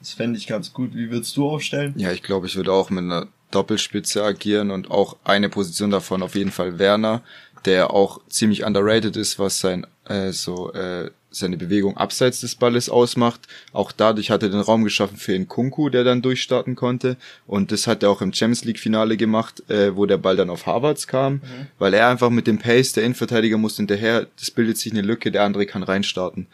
[0.00, 0.94] Das fände ich ganz gut.
[0.94, 1.94] Wie würdest du aufstellen?
[1.96, 6.22] Ja, ich glaube, ich würde auch mit einer Doppelspitze agieren und auch eine Position davon
[6.22, 7.22] auf jeden Fall Werner,
[7.64, 12.88] der auch ziemlich underrated ist, was sein äh, so äh, seine Bewegung abseits des Balles
[12.88, 13.48] ausmacht.
[13.72, 17.16] Auch dadurch hat er den Raum geschaffen für Kunku, der dann durchstarten konnte.
[17.46, 20.50] Und das hat er auch im Champions League Finale gemacht, äh, wo der Ball dann
[20.50, 21.40] auf Harvards kam, mhm.
[21.78, 25.30] weil er einfach mit dem Pace, der Innenverteidiger muss hinterher, das bildet sich eine Lücke,
[25.30, 26.46] der andere kann reinstarten.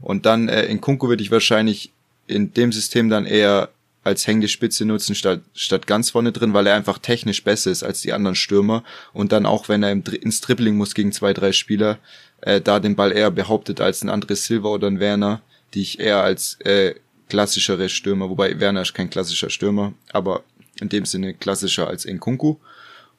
[0.00, 1.92] Und dann äh, in Kunku würde ich wahrscheinlich
[2.26, 3.70] in dem System dann eher
[4.02, 7.82] als hängende Spitze nutzen statt, statt ganz vorne drin, weil er einfach technisch besser ist
[7.82, 8.82] als die anderen Stürmer
[9.12, 11.98] und dann auch, wenn er im, ins Dribbling muss gegen zwei, drei Spieler,
[12.40, 15.42] äh, da den Ball eher behauptet als ein André Silva oder ein Werner,
[15.74, 16.94] die ich eher als äh,
[17.28, 20.44] klassischere Stürmer, wobei Werner ist kein klassischer Stürmer, aber
[20.80, 22.56] in dem Sinne klassischer als Nkunku.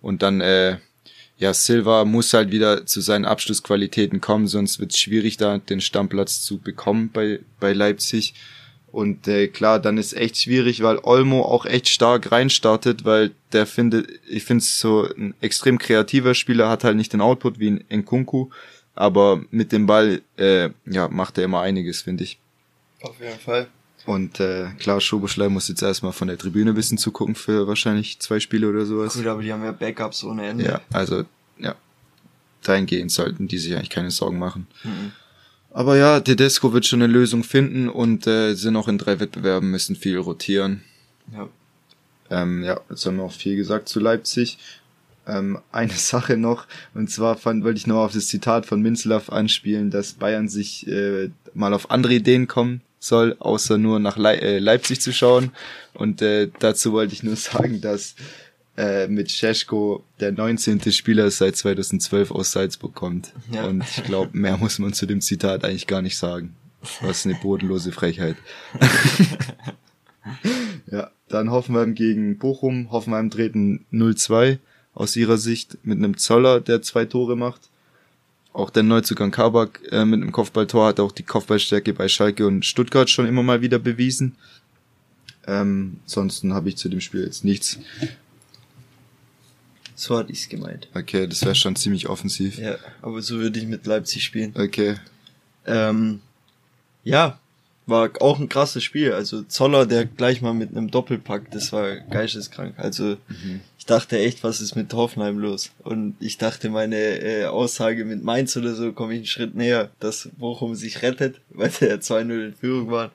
[0.01, 0.77] Und dann, äh,
[1.37, 5.81] ja, Silva muss halt wieder zu seinen Abschlussqualitäten kommen, sonst wird es schwierig, da den
[5.81, 8.33] Stammplatz zu bekommen bei, bei Leipzig.
[8.91, 13.65] Und äh, klar, dann ist echt schwierig, weil Olmo auch echt stark reinstartet, weil der
[13.65, 17.69] findet, ich finde es so ein extrem kreativer Spieler, hat halt nicht den Output wie
[17.69, 18.49] ein Nkunku,
[18.93, 22.37] aber mit dem Ball, äh, ja, macht er immer einiges, finde ich.
[23.01, 23.67] Auf jeden Fall.
[24.05, 28.19] Und äh, klar, Schoboschlei muss jetzt erstmal von der Tribüne ein bisschen zugucken für wahrscheinlich
[28.19, 29.13] zwei Spiele oder sowas.
[29.13, 30.65] Gut, aber die haben ja Backups ohne Ende.
[30.65, 31.23] Ja, also,
[31.59, 31.75] ja.
[32.63, 34.67] Dahingehend sollten die sich eigentlich keine Sorgen machen.
[34.83, 35.11] Mhm.
[35.73, 39.71] Aber ja, Tedesco wird schon eine Lösung finden und äh, sind auch in drei Wettbewerben,
[39.71, 40.83] müssen viel rotieren.
[41.33, 41.47] Ja.
[42.29, 44.57] Ähm, ja, jetzt haben wir auch viel gesagt zu Leipzig.
[45.27, 49.31] Ähm, eine Sache noch, und zwar fand, wollte ich noch auf das Zitat von Minzlaff
[49.31, 54.41] anspielen, dass Bayern sich äh, mal auf andere Ideen kommen soll, außer nur nach Le
[54.41, 55.51] äh, Leipzig zu schauen.
[55.93, 58.15] Und äh, dazu wollte ich nur sagen, dass
[58.81, 60.91] äh, mit Scheschko der 19.
[60.91, 63.31] Spieler seit 2012 aus Salzburg kommt.
[63.51, 63.65] Ja.
[63.65, 66.55] Und ich glaube, mehr muss man zu dem Zitat eigentlich gar nicht sagen.
[67.01, 68.37] Was eine bodenlose Frechheit.
[70.91, 72.89] ja, dann Hoffenheim gegen Bochum.
[72.89, 74.57] Hoffenheim treten 0-2
[74.95, 77.69] aus ihrer Sicht mit einem Zoller, der zwei Tore macht.
[78.51, 82.65] Auch der Neuzugang Kabak äh, mit einem Kopfballtor hat auch die Kopfballstärke bei Schalke und
[82.65, 84.37] Stuttgart schon immer mal wieder bewiesen.
[85.45, 87.77] Ähm, ansonsten habe ich zu dem Spiel jetzt nichts.
[90.01, 90.87] So hatte ich's gemeint.
[90.95, 92.57] Okay, das wäre schon ziemlich offensiv.
[92.57, 94.51] Ja, aber so würde ich mit Leipzig spielen.
[94.57, 94.95] Okay.
[95.67, 96.21] Ähm,
[97.03, 97.37] ja,
[97.85, 99.13] war auch ein krasses Spiel.
[99.13, 102.73] Also Zoller, der gleich mal mit einem Doppelpack, das war geisteskrank.
[102.77, 103.17] Also
[103.77, 105.69] ich dachte echt, was ist mit Hoffenheim los?
[105.83, 109.91] Und ich dachte, meine äh, Aussage mit Mainz oder so komme ich einen Schritt näher,
[109.99, 113.11] dass Bochum sich rettet, weil der 2-0 in Führung war.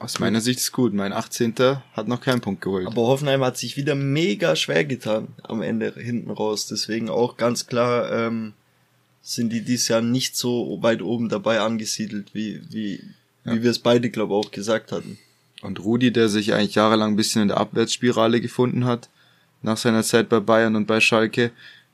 [0.00, 0.94] Aus meiner Sicht ist gut.
[0.94, 1.54] Mein 18.
[1.92, 2.86] hat noch keinen Punkt geholt.
[2.86, 6.66] Aber Hoffenheim hat sich wieder mega schwer getan am Ende hinten raus.
[6.66, 8.54] Deswegen auch ganz klar ähm,
[9.22, 13.04] sind die dieses Jahr nicht so weit oben dabei angesiedelt, wie, wie,
[13.44, 13.54] Ja.
[13.54, 15.18] wie wir es beide, glaube auch gesagt hatten.
[15.60, 19.10] Und Rudi, der sich eigentlich jahrelang ein bisschen in der Abwärtsspirale gefunden hat,
[19.60, 21.50] nach seiner Zeit bei Bayern und bei Schalke,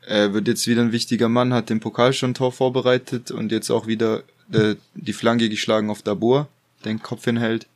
[0.07, 3.71] äh, wird jetzt wieder ein wichtiger Mann, hat den Pokal schon Tor vorbereitet und jetzt
[3.71, 6.47] auch wieder äh, die Flanke geschlagen auf Dabur,
[6.85, 7.67] den Kopf hinhält.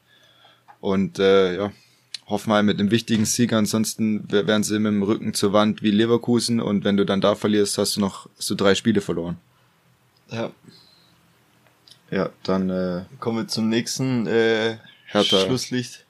[0.80, 1.72] Und äh, ja,
[2.26, 5.90] Hoffenheim mit einem wichtigen Sieg, ansonsten wär- wären sie mit dem Rücken zur Wand wie
[5.90, 9.36] Leverkusen und wenn du dann da verlierst, hast du noch hast du drei Spiele verloren.
[10.30, 10.50] Ja,
[12.10, 15.40] Ja, dann äh, kommen wir zum nächsten äh, Hertha.
[15.40, 16.04] Schlusslicht.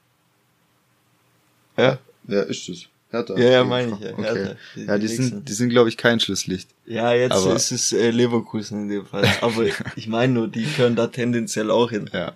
[1.77, 2.87] Ja, Wer ist es?
[3.09, 3.35] Hertha.
[3.37, 4.11] Ja, ja, meine ich, ja.
[4.13, 4.23] Okay.
[4.23, 4.55] Hertha.
[4.75, 6.69] Die- ja, die die sind, die sind, glaube ich, kein Schlusslicht.
[6.85, 9.25] ja jetzt Aber- ist es äh, Leverkusen in dem Fall.
[9.41, 12.09] Aber ich meine nur, die können da tendenziell auch hin.
[12.13, 12.33] Ja.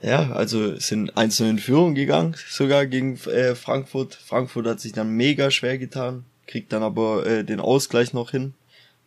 [0.00, 4.14] Ja, also sind einzeln in Führung gegangen, sogar gegen äh, Frankfurt.
[4.14, 8.54] Frankfurt hat sich dann mega schwer getan, kriegt dann aber äh, den Ausgleich noch hin.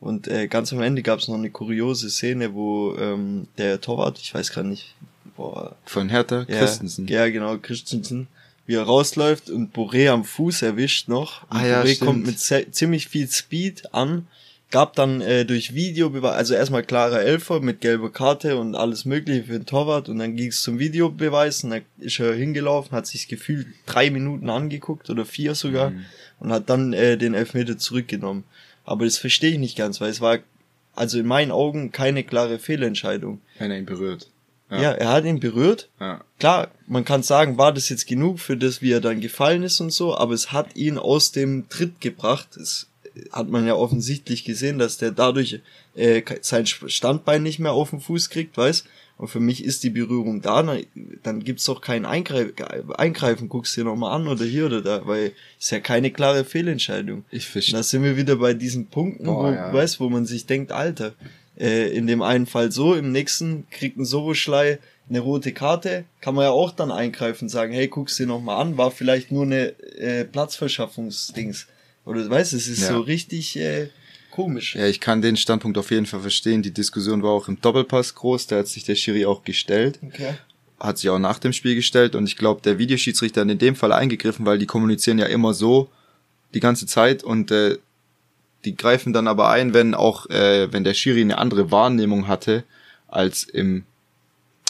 [0.02, 4.18] Und äh, ganz am Ende gab es noch eine kuriose Szene, wo ähm, der Torwart,
[4.20, 4.96] ich weiß gar nicht,
[5.38, 7.08] boah, Von Hertha ja, Christensen.
[7.08, 8.28] ja genau, Christensen,
[8.66, 11.44] wie er rausläuft und Boré am Fuß erwischt noch.
[11.44, 12.08] Und Ah ja, Boré stimmt.
[12.08, 14.28] kommt mit ziemlich viel Speed an,
[14.72, 19.44] gab dann äh, durch Videobeweis, also erstmal klarer Elfer mit gelber Karte und alles mögliche
[19.44, 23.06] für den Torwart und dann ging es zum Videobeweis und dann ist er hingelaufen, hat
[23.08, 26.06] sich gefühlt drei Minuten angeguckt oder vier sogar Mhm.
[26.40, 28.44] und hat dann äh, den Elfmeter zurückgenommen.
[28.86, 30.40] Aber das verstehe ich nicht ganz, weil es war
[30.96, 33.40] also in meinen Augen keine klare Fehlentscheidung.
[33.60, 34.28] Wenn er ihn berührt.
[34.70, 36.24] Ja, er hat ihn berührt, Ja.
[36.40, 39.82] klar, man kann sagen, war das jetzt genug für das, wie er dann gefallen ist
[39.82, 42.56] und so, aber es hat ihn aus dem Tritt gebracht.
[42.56, 42.88] Es
[43.32, 45.60] hat man ja offensichtlich gesehen, dass der dadurch
[45.95, 48.86] äh, sein Standbein nicht mehr auf den Fuß kriegt, weiß.
[49.17, 50.84] Und für mich ist die Berührung da, dann,
[51.21, 52.54] dann gibt's doch kein Eingreif
[52.97, 57.24] Eingreifen, guckst dir nochmal an oder hier oder da, weil ist ja keine klare Fehlentscheidung.
[57.30, 57.76] Ich verstehe.
[57.76, 59.74] da sind wir wieder bei diesen Punkten, Boah, wo, ja.
[59.74, 61.13] weißt, wo man sich denkt, Alter,
[61.60, 66.36] äh, in dem einen Fall so, im nächsten kriegt ein Soboschlei eine rote Karte, kann
[66.36, 69.43] man ja auch dann eingreifen und sagen, hey, guck's dir nochmal an, war vielleicht nur
[69.43, 71.67] eine äh, Platzverschaffungsdings.
[72.06, 72.88] Oder weißt, es ist Ja.
[72.90, 73.90] so richtig äh,
[74.32, 74.76] komisch.
[74.76, 76.62] Ja, ich kann den Standpunkt auf jeden Fall verstehen.
[76.62, 78.48] Die Diskussion war auch im Doppelpass groß.
[78.48, 80.00] Da hat sich der Schiri auch gestellt.
[80.02, 80.36] Okay.
[80.80, 82.16] Hat sich auch nach dem Spiel gestellt.
[82.16, 85.54] Und ich glaube, der Videoschiedsrichter hat in dem Fall eingegriffen, weil die kommunizieren ja immer
[85.54, 85.90] so
[86.54, 87.24] die ganze Zeit.
[87.24, 87.78] Und äh,
[88.66, 92.64] die greifen dann aber ein, wenn auch, äh, wenn der Schiri eine andere Wahrnehmung hatte
[93.08, 93.84] als im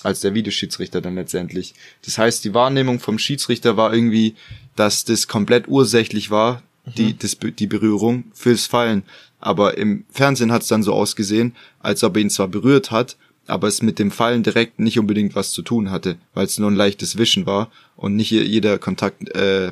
[0.04, 1.76] als der Videoschiedsrichter dann letztendlich.
[2.04, 4.34] Das heißt, die Wahrnehmung vom Schiedsrichter war irgendwie,
[4.76, 9.04] dass das komplett ursächlich war, die, das, die Berührung fürs Fallen.
[9.40, 13.18] Aber im Fernsehen hat es dann so ausgesehen, als ob er ihn zwar berührt hat,
[13.48, 16.70] aber es mit dem Fallen direkt nicht unbedingt was zu tun hatte, weil es nur
[16.70, 19.72] ein leichtes Wischen war und nicht je- jeder Kontakt äh,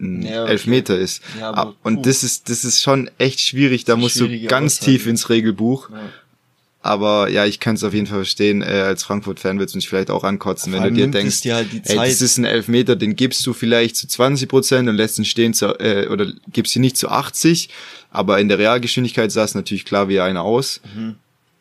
[0.00, 0.52] ein Ja, okay.
[0.52, 1.22] Elfmeter ist.
[1.38, 3.84] Ja, Ah, aber und das ist, das ist schon echt schwierig.
[3.84, 4.92] Da musst du ganz Aussage.
[4.92, 5.90] tief ins Regelbuch.
[5.90, 5.96] Ja.
[6.88, 8.62] Aber ja, ich kann es auf jeden Fall verstehen.
[8.62, 11.70] Äh, als Frankfurt-Fan wird es mich vielleicht auch ankotzen, wenn du dir denkst, dir halt
[11.70, 15.18] die ey, das ist ein Elfmeter, den gibst du vielleicht zu 20 Prozent und lässt
[15.18, 17.68] ihn stehen zu, äh, oder gibst ihn nicht zu 80.
[18.10, 20.80] Aber in der Realgeschwindigkeit sah es natürlich klar wie einer aus.
[20.96, 21.16] Mhm.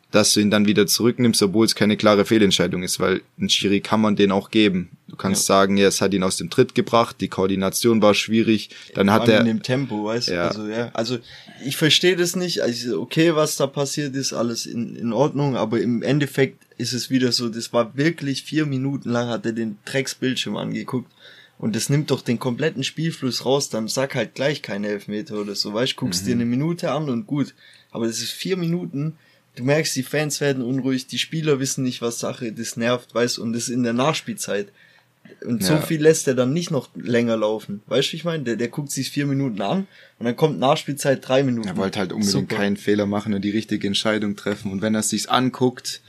[0.10, 3.82] Dass du ihn dann wieder zurücknimmst, obwohl es keine klare Fehlentscheidung ist, weil ein Schiri
[3.82, 4.90] kann man den auch geben.
[5.10, 8.70] Du kannst sagen, ja, es hat ihn aus dem Tritt gebracht, die Koordination war schwierig,
[8.94, 10.34] dann hat er, in dem Tempo, weißt du?
[10.34, 10.48] Ja.
[10.48, 10.92] Also, ja.
[10.94, 11.18] Also,
[11.66, 12.62] ich verstehe das nicht.
[12.62, 17.10] Also, okay, was da passiert ist, alles in, in Ordnung, aber im Endeffekt ist es
[17.10, 21.12] wieder so, das war wirklich vier Minuten lang, hat er den Drecksbildschirm angeguckt.
[21.60, 25.56] Und das nimmt doch den kompletten Spielfluss raus, dann sag halt gleich keine Elfmeter oder
[25.56, 26.42] so, weißt du, guckst dir Mhm.
[26.42, 27.56] eine Minute an und gut.
[27.92, 29.16] Aber das ist vier Minuten,
[29.58, 33.38] du merkst, die Fans werden unruhig, die Spieler wissen nicht, was Sache, das nervt, weißt
[33.38, 34.70] du, und das in der Nachspielzeit.
[35.46, 35.82] Und so Ja.
[35.82, 37.82] viel lässt er dann nicht noch länger laufen.
[37.88, 38.44] Weißt du, wie ich meine?
[38.44, 39.86] Der, der guckt sich vier Minuten an
[40.20, 41.68] und dann kommt Nachspielzeit drei Minuten.
[41.68, 42.56] er wollte halt unbedingt Super.
[42.56, 44.72] keinen Fehler machen und die richtige Entscheidung treffen.
[44.72, 46.02] Und wenn er es sich anguckt,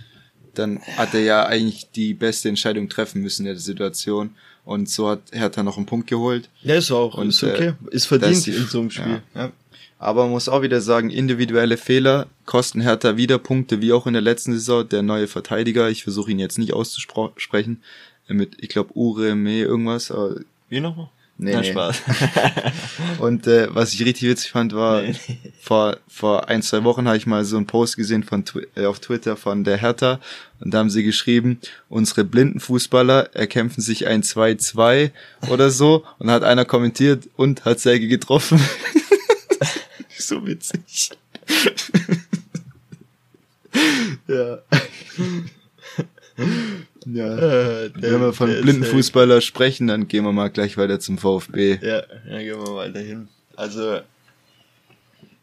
[0.54, 4.30] dann hat er ja eigentlich die beste Entscheidung treffen müssen in der Situation.
[4.64, 6.48] Und so hat Hertha noch einen Punkt geholt.
[6.62, 7.16] Ja, ist auch.
[7.18, 7.68] Und, ist okay.
[7.90, 9.22] äh, ist verdient das- in so einem Spiel.
[9.34, 9.52] Ja.
[9.98, 14.12] Aber man muss auch wieder sagen, individuelle Fehler kosten Hertha wieder Punkte, wie auch in
[14.12, 14.88] der letzten Saison.
[14.88, 17.82] Der neue Verteidiger, ich versuche ihn jetzt nicht auszusprechen,
[18.28, 20.12] äh, mit, ich glaube, Ure, Me, irgendwas.
[20.68, 21.08] Wie nochmal?
[21.40, 21.70] nee, Nein, nee.
[21.70, 22.02] Spaß.
[23.20, 25.14] Und äh, was ich richtig witzig fand, war, Nee.
[25.60, 28.44] vor, vor ein, zwei Wochen habe ich mal so einen Post gesehen von
[28.76, 30.20] äh, auf Twitter von der Hertha
[30.60, 35.10] und da haben sie geschrieben, unsere blinden Fußballer erkämpfen sich ein 2-2
[35.50, 38.60] oder so und hat einer kommentiert und hat Säge getroffen.
[40.26, 41.10] so witzig.
[44.26, 44.58] ja.
[47.06, 47.38] ja.
[47.38, 50.98] Äh, Wenn wir von der blinden äh, Fußballer sprechen, dann gehen wir mal gleich weiter
[51.00, 51.78] zum VfB.
[51.82, 53.28] Ja, dann gehen wir weiter hin.
[53.56, 54.00] Also,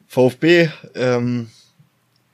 [0.08, 1.50] VfB, ähm,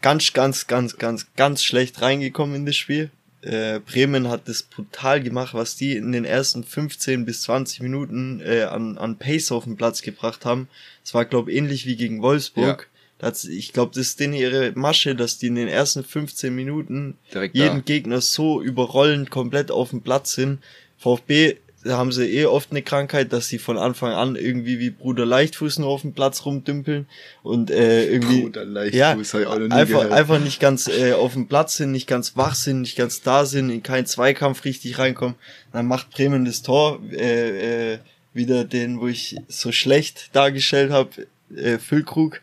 [0.02, 3.12] ganz, ganz, ganz, ganz, ganz schlecht reingekommen in das Spiel.
[3.42, 8.40] Äh, Bremen hat das brutal gemacht, was die in den ersten 15 bis 20 Minuten
[8.46, 10.68] äh, an, an Pace auf den Platz gebracht haben.
[11.04, 12.88] Es war, glaube ähnlich wie gegen Wolfsburg.
[13.22, 17.18] Hat's- ich glaube, das ist denen ihre Masche, dass die in den ersten 15 Minuten
[17.34, 17.82] Direkt jeden da.
[17.82, 20.60] Gegner so überrollend komplett auf dem Platz sind.
[20.98, 25.26] VfB haben sie eh oft eine Krankheit, dass sie von Anfang an irgendwie wie Bruder
[25.26, 27.08] Leichtfuß nur auf dem Platz rumdümpeln
[27.44, 30.12] und äh, irgendwie Bruder Leichtfuß, ja, einfach, gehört.
[30.12, 33.46] einfach nicht ganz äh, auf dem Platz sind, nicht ganz wach sind, nicht ganz da
[33.46, 35.36] sind, in keinen Zweikampf richtig reinkommen.
[35.72, 38.00] Dann macht Bremen das Tor, äh, äh,
[38.34, 42.42] wieder den, wo ich so schlecht dargestellt habe, äh, Füllkrug.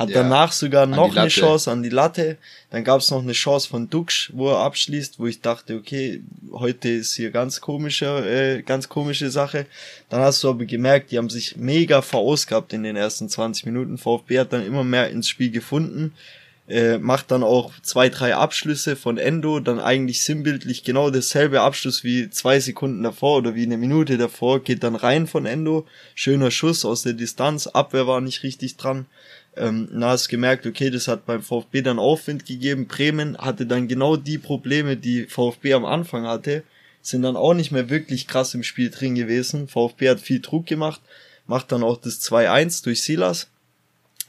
[0.00, 1.28] Hat Ja, danach sogar noch eine.
[1.28, 2.38] Chance an die Latte.
[2.70, 6.22] Dann gab es noch eine Chance von Duxch, wo er abschließt, wo ich dachte, okay,
[6.52, 9.66] heute ist hier ganz komische, äh, ganz komische Sache.
[10.08, 13.98] Dann hast du aber gemerkt, die haben sich mega verausgabt in den ersten 20 Minuten.
[13.98, 16.14] VfB hat dann immer mehr ins Spiel gefunden,
[16.66, 22.04] äh, macht dann auch zwei, drei Abschlüsse von Endo, dann eigentlich sinnbildlich genau dasselbe Abschluss
[22.04, 25.86] wie zwei Sekunden davor oder wie eine Minute davor, geht dann rein von Endo.
[26.14, 29.04] Schöner Schuss aus der Distanz, Abwehr war nicht richtig dran.
[29.56, 32.86] Ähm, na, hast gemerkt, okay, das hat beim VfB dann Aufwind gegeben.
[32.86, 36.62] Bremen hatte dann genau die Probleme, die VfB am Anfang hatte,
[37.02, 39.68] sind dann auch nicht mehr wirklich krass im Spiel drin gewesen.
[39.68, 41.00] VfB hat viel Druck gemacht,
[41.46, 43.48] macht dann auch das 2-1 durch Silas,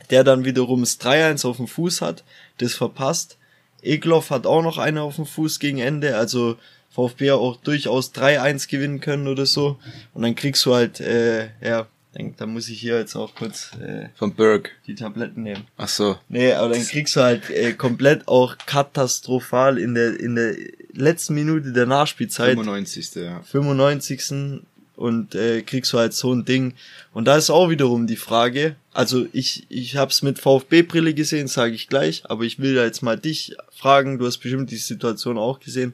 [0.10, 2.24] der dann wiederum das 3-1 auf dem Fuß hat,
[2.58, 3.38] das verpasst.
[3.84, 6.58] Egloff hat auch noch eine auf dem Fuß gegen Ende, also
[6.92, 9.78] VfB auch durchaus 3-1 gewinnen können oder so.
[10.14, 13.71] Und dann kriegst du halt, äh, ja, denk, da muss ich hier jetzt auch kurz
[13.82, 14.71] äh, Von Berg.
[14.88, 15.65] die Tabletten nehmen.
[15.78, 16.17] Ach so.
[16.30, 20.56] Nee, aber dann kriegst du halt äh, komplett auch katastrophal in der in der
[20.93, 23.15] letzten Minute der Nachspielzeit, 95.
[23.15, 23.41] Ja.
[23.43, 24.62] 95.
[24.95, 26.74] und äh, kriegst du halt so ein Ding.
[27.13, 31.74] Und da ist auch wiederum die Frage, also ich ich hab's mit VfB-Brille gesehen, sage
[31.74, 35.38] ich gleich, aber ich will da jetzt mal dich fragen, du hast bestimmt die Situation
[35.38, 35.93] auch gesehen.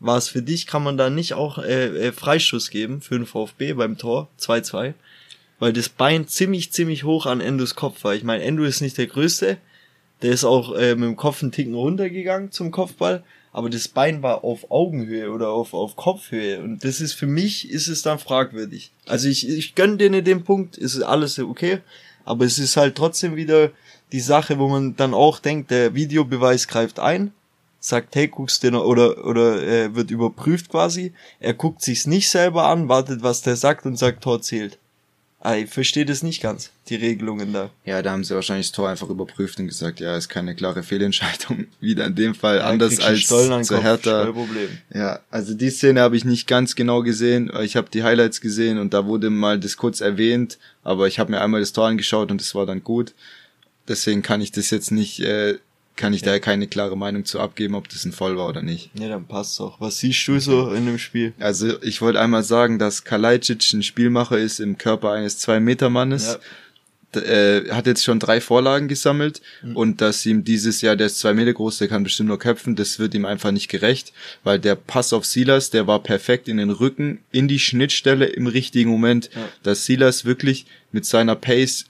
[0.00, 3.26] War es für dich, kann man da nicht auch äh, äh, Freischuss geben für den
[3.26, 4.94] VfB beim Tor 2-2?
[5.58, 8.14] Weil das Bein ziemlich, ziemlich hoch an Endos Kopf war.
[8.14, 9.58] Ich meine, Endo ist nicht der Größte,
[10.22, 14.22] der ist auch äh, mit dem Kopf einen Ticken runtergegangen zum Kopfball, aber das Bein
[14.22, 18.18] war auf Augenhöhe oder auf, auf Kopfhöhe und das ist für mich, ist es dann
[18.18, 18.92] fragwürdig.
[19.06, 21.80] Also ich, ich gönn denen den Punkt, ist alles okay,
[22.24, 23.70] aber es ist halt trotzdem wieder
[24.12, 27.32] die Sache, wo man dann auch denkt, der Videobeweis greift ein,
[27.80, 32.28] sagt, hey, guckst du noch, oder, oder äh, wird überprüft quasi, er guckt sich's nicht
[32.28, 34.78] selber an, wartet, was der sagt und sagt, Tor zählt.
[35.40, 37.70] Ah, ich verstehe das nicht ganz, die Regelungen da.
[37.84, 40.82] Ja, da haben sie wahrscheinlich das Tor einfach überprüft und gesagt, ja, ist keine klare
[40.82, 41.68] Fehlentscheidung.
[41.80, 44.34] Wieder in dem Fall Ja, anders als Stollen an den zu Kopf, Hertha.
[44.92, 47.52] Ja, also die Szene habe ich nicht ganz genau gesehen.
[47.62, 51.30] Ich habe die Highlights gesehen und da wurde mal das kurz erwähnt, aber ich habe
[51.30, 53.14] mir einmal das Tor angeschaut und es war dann gut.
[53.86, 55.58] Deswegen kann ich das jetzt nicht, äh,
[55.98, 58.90] kann ich da keine klare Meinung zu abgeben, ob das ein Voll war oder nicht.
[58.98, 59.78] Ja, dann passt's auch.
[59.80, 61.34] Was siehst du so in dem Spiel?
[61.38, 66.38] Also ich wollte einmal sagen, dass Kalajdzic ein Spielmacher ist im Körper eines Zwei-Meter-Mannes.
[67.14, 69.40] D- äh, hat jetzt schon drei Vorlagen gesammelt
[69.72, 72.76] und dass ihm dieses Jahr, der ist zwei Meter groß, der kann bestimmt nur köpfen,
[72.76, 74.12] das wird ihm einfach nicht gerecht,
[74.44, 78.46] weil der Pass auf Silas, der war perfekt in den Rücken, in die Schnittstelle im
[78.46, 79.48] richtigen Moment, Ja.
[79.62, 81.86] dass Silas wirklich mit seiner Pace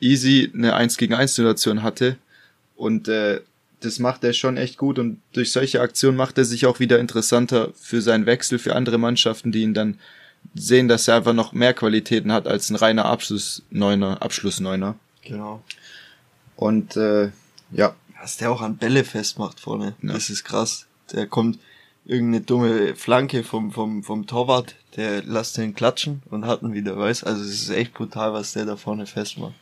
[0.00, 2.16] easy eine 1 gegen 1 Situation hatte
[2.76, 3.40] und äh,
[3.80, 6.98] das macht er schon echt gut und durch solche Aktionen macht er sich auch wieder
[6.98, 9.98] interessanter für seinen Wechsel für andere Mannschaften, die ihn dann
[10.54, 14.96] sehen, dass er einfach noch mehr Qualitäten hat als ein reiner Abschlussneuner, Abschlussneuner.
[15.22, 15.62] Genau.
[16.56, 17.30] Und äh,
[17.72, 19.94] ja, Was der auch an Bälle festmacht vorne.
[20.02, 20.12] Ja.
[20.12, 20.86] Das ist krass.
[21.12, 21.58] Der kommt
[22.04, 26.96] irgendeine dumme Flanke vom, vom, vom Torwart, der lässt den klatschen und hat ihn wieder,
[26.96, 27.26] weißt?
[27.26, 29.54] Also es ist echt brutal, was der da vorne festmacht.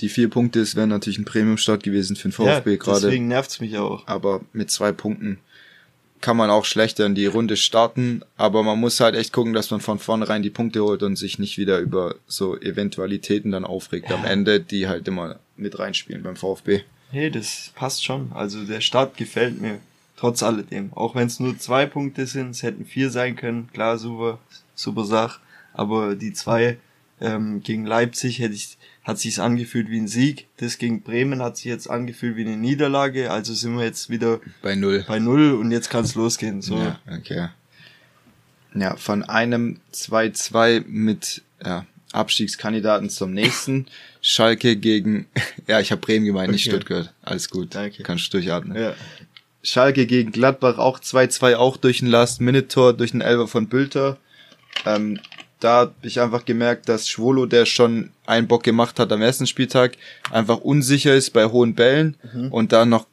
[0.00, 3.00] Die vier Punkte, es wären natürlich ein Premium-Start gewesen für den VfB ja, gerade.
[3.02, 4.06] Deswegen nervt's mich auch.
[4.06, 5.38] aber mit zwei Punkten
[6.20, 9.70] kann man auch schlechter in die Runde starten, aber man muss halt echt gucken, dass
[9.70, 14.10] man von vornherein die Punkte holt und sich nicht wieder über so Eventualitäten dann aufregt
[14.10, 16.82] am Ende, die halt immer mit reinspielen beim VfB.
[17.10, 18.32] Hey, das passt schon.
[18.32, 19.80] Also der Start gefällt mir.
[20.16, 20.92] Trotz alledem.
[20.94, 23.68] Auch wenn es nur zwei Punkte sind, es hätten vier sein können.
[23.72, 24.38] Klar, super,
[24.74, 25.40] super Sach.
[25.74, 26.78] Aber die zwei
[27.20, 30.46] ähm, gegen Leipzig hätte ich, hat sich's angefühlt wie ein Sieg.
[30.58, 33.30] Das gegen Bremen hat sich jetzt angefühlt wie eine Niederlage.
[33.30, 35.04] Also sind wir jetzt wieder Bei null.
[35.08, 36.62] bei Null und jetzt kann's losgehen.
[36.62, 36.78] So.
[36.78, 37.48] Ja, okay.
[38.74, 43.86] Ja, von einem 2-2 mit ja, Abstiegskandidaten zum nächsten.
[44.22, 45.26] Schalke gegen,
[45.66, 46.76] ja, ich habe Bremen gemeint, nicht Okay.
[46.76, 47.12] Stuttgart.
[47.22, 47.74] Alles gut.
[47.74, 48.02] Danke.
[48.04, 48.80] Kannst du durchatmen.
[48.80, 48.94] Ja.
[49.64, 54.16] Schalke gegen Gladbach auch 2-2, auch durch ein Last-Minute-Tor, durch einen Elfer von Bülter.
[54.86, 55.20] Ähm,
[55.62, 59.46] da habe ich einfach gemerkt, dass Schwolo, der schon einen Bock gemacht hat am ersten
[59.46, 59.96] Spieltag,
[60.30, 62.16] einfach unsicher ist bei hohen Bällen
[62.50, 63.06] und da noch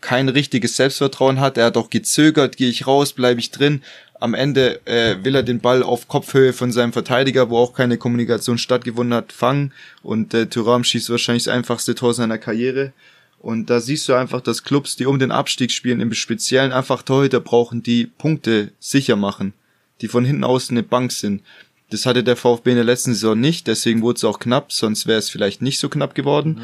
[0.00, 1.58] kein richtiges Selbstvertrauen hat.
[1.58, 3.82] Er hat auch gezögert, gehe ich raus, bleibe ich drin.
[4.18, 7.96] Am Ende äh, will er den Ball auf Kopfhöhe von seinem Verteidiger, wo auch keine
[7.96, 9.72] Kommunikation stattgefunden hat, fangen.
[10.02, 12.92] Und äh, Thuram schießt wahrscheinlich das einfachste Tor seiner Karriere.
[13.38, 17.02] Und da siehst du einfach, dass Clubs, die um den Abstieg spielen, im Speziellen einfach
[17.02, 19.54] Torhüter brauchen, die Punkte sicher machen,
[20.02, 21.42] die von hinten außen eine Bank sind.
[21.90, 25.06] Das hatte der VfB in der letzten Saison nicht, deswegen wurde es auch knapp, sonst
[25.06, 26.60] wäre es vielleicht nicht so knapp geworden.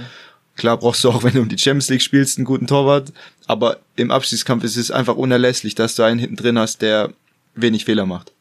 [0.56, 3.12] Klar brauchst du auch, wenn du um die Champions League spielst, einen guten Torwart,
[3.46, 7.12] aber im Abstiegskampf ist es einfach unerlässlich, dass du einen hinten drin hast, der
[7.54, 8.32] wenig Fehler macht.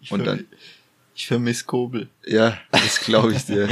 [0.00, 0.46] Ich Und dann-
[1.14, 2.08] Ich vermisse Kobel.
[2.26, 3.68] Ja, das glaube ich dir.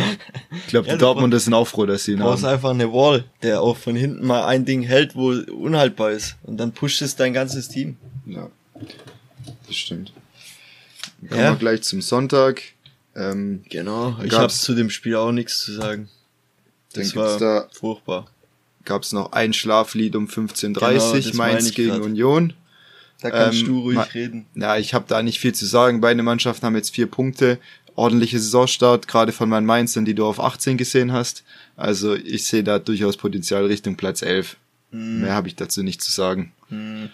[0.50, 2.52] Ich glaube, die Dortmunder sind auch froh, dass sie ihn Du brauchst haben.
[2.52, 6.37] einfach eine Wall, der auch von hinten mal ein Ding hält, wo unhaltbar ist.
[6.42, 7.96] Und dann pusht es dein ganzes Team.
[8.26, 8.50] Ja,
[9.66, 10.12] das stimmt.
[11.26, 11.52] Kommen Ja.
[11.52, 12.62] wir gleich zum Sonntag.
[13.16, 14.16] Ähm, Genau.
[14.24, 16.09] Ich habe zu dem Spiel auch nichts zu sagen.
[16.92, 18.26] Das war da furchtbar.
[18.85, 22.00] gab's noch ein Schlaflied um 15.30 Genau, Mainz gegen grad.
[22.02, 22.52] Union.
[23.20, 24.46] Da kannst Ähm, du ruhig reden.
[24.54, 26.00] Ja, ich habe da nicht viel zu sagen.
[26.00, 27.59] Beide Mannschaften haben jetzt vier Punkte.
[27.96, 31.42] Ordentliche Saisonstart, gerade von meinen Mainzern, die du auf 18 gesehen hast.
[31.76, 34.57] Also ich sehe da durchaus Potenzial Richtung Platz 11.
[34.92, 35.20] Hm.
[35.22, 36.52] Mehr habe ich dazu nicht zu sagen.
[36.68, 37.11] Hm.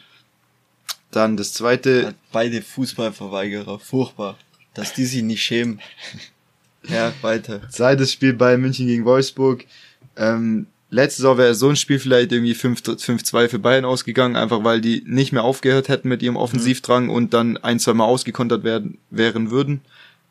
[1.14, 3.79] Dann das zweite, Beide Fußballverweigerer.
[3.79, 4.37] Furchtbar.
[4.74, 5.81] Dass die sich nicht schämen.
[6.87, 7.66] Ja, weiter.
[7.70, 9.64] zweites Spiel bei München gegen Wolfsburg.
[10.18, 14.64] Ähm, letzte Saison wäre so ein Spiel vielleicht irgendwie 5 5-2 für Bayern ausgegangen, einfach
[14.64, 18.64] weil die nicht mehr aufgehört hätten mit ihrem Offensivdrang und dann ein, zwei Mal ausgekontert
[18.64, 19.81] werden, wären würden.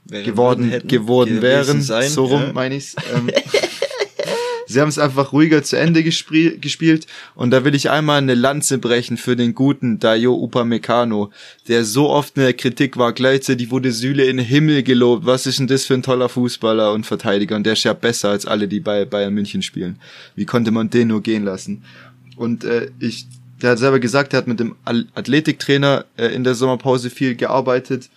[0.06, 1.82] Wären geworden, hätten, geworden wären.
[1.82, 2.54] sein, so rum ja.
[2.54, 2.96] meine ich's.
[3.16, 3.32] Ähm,
[4.68, 8.36] sie haben es einfach ruhiger zu Ende gesprie- gespielt und da will ich einmal eine
[8.36, 11.32] Lanze brechen für den guten Dayo Upamecano,
[11.68, 13.14] der so oft in der Kritik war.
[13.14, 15.26] Gleichzeitig wurde Süle in den Himmel gelobt.
[15.26, 17.56] Was ist denn das für ein toller Fußballer und Verteidiger?
[17.56, 20.00] Und der ist ja besser als alle, die bei Bayern München spielen.
[20.36, 21.84] Wie konnte man den nur gehen lassen?
[22.36, 23.28] Und äh, ich,
[23.62, 28.10] der hat selber gesagt, er hat mit dem Athletiktrainer äh, in der Sommerpause viel gearbeitet.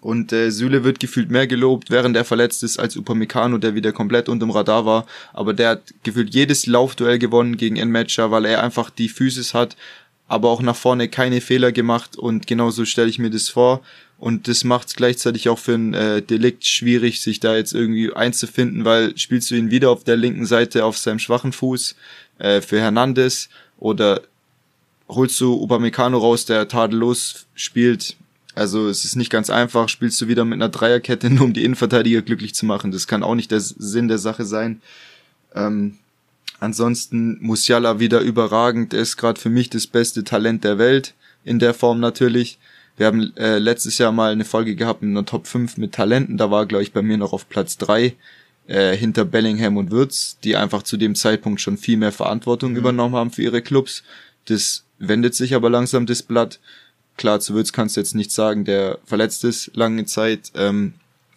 [0.00, 3.92] Und äh, Süle wird gefühlt mehr gelobt, während er verletzt ist, als Upamecano, der wieder
[3.92, 5.06] komplett unterm Radar war.
[5.32, 9.76] Aber der hat gefühlt jedes Laufduell gewonnen gegen Enmatcher, weil er einfach die Physis hat,
[10.28, 12.16] aber auch nach vorne keine Fehler gemacht.
[12.16, 13.82] Und genauso stelle ich mir das vor.
[14.18, 18.12] Und das macht es gleichzeitig auch für ein äh, Delikt schwierig, sich da jetzt irgendwie
[18.12, 21.96] einzufinden, weil spielst du ihn wieder auf der linken Seite auf seinem schwachen Fuß
[22.38, 23.48] äh, für Hernandez
[23.78, 24.22] oder
[25.08, 28.16] holst du Upamecano raus, der tadellos spielt.
[28.54, 31.64] Also es ist nicht ganz einfach, spielst du wieder mit einer Dreierkette, nur um die
[31.64, 32.92] Innenverteidiger glücklich zu machen.
[32.92, 34.82] Das kann auch nicht der Sinn der Sache sein.
[35.54, 35.98] Ähm,
[36.60, 38.94] ansonsten Musiala wieder überragend.
[38.94, 42.58] Er ist gerade für mich das beste Talent der Welt, in der Form natürlich.
[42.96, 46.36] Wir haben äh, letztes Jahr mal eine Folge gehabt mit einer Top 5 mit Talenten.
[46.36, 48.14] Da war, glaube ich, bei mir noch auf Platz 3
[48.66, 52.76] äh, hinter Bellingham und Würz, die einfach zu dem Zeitpunkt schon viel mehr Verantwortung mhm.
[52.76, 54.04] übernommen haben für ihre Clubs.
[54.44, 56.60] Das wendet sich aber langsam das Blatt.
[57.22, 60.50] Klar, zu Würz kannst du jetzt nicht sagen, der verletzt ist lange Zeit.
[60.56, 60.94] Ähm,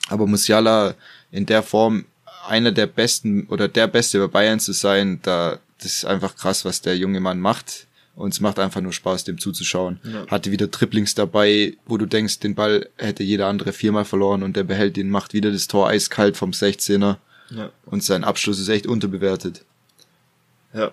[0.07, 0.95] aber Musiala
[1.29, 2.05] in der Form
[2.47, 6.65] einer der besten oder der Beste bei Bayern zu sein, da das ist einfach krass,
[6.65, 7.85] was der junge Mann macht.
[8.15, 9.99] Und es macht einfach nur Spaß, dem zuzuschauen.
[10.03, 10.25] Ja.
[10.25, 14.57] Hatte wieder Triplings dabei, wo du denkst, den Ball hätte jeder andere viermal verloren und
[14.57, 17.17] der behält den, macht wieder das Tor eiskalt vom 16er.
[17.51, 17.69] Ja.
[17.85, 19.63] Und sein Abschluss ist echt unterbewertet.
[20.73, 20.91] Ja.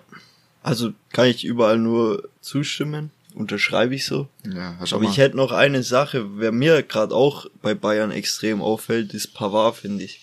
[0.63, 4.29] Also kann ich überall nur zustimmen, unterschreibe ich so.
[4.47, 9.15] Ja, Aber ich hätte noch eine Sache, wer mir gerade auch bei Bayern extrem auffällt,
[9.15, 10.21] ist Pavard, finde ich.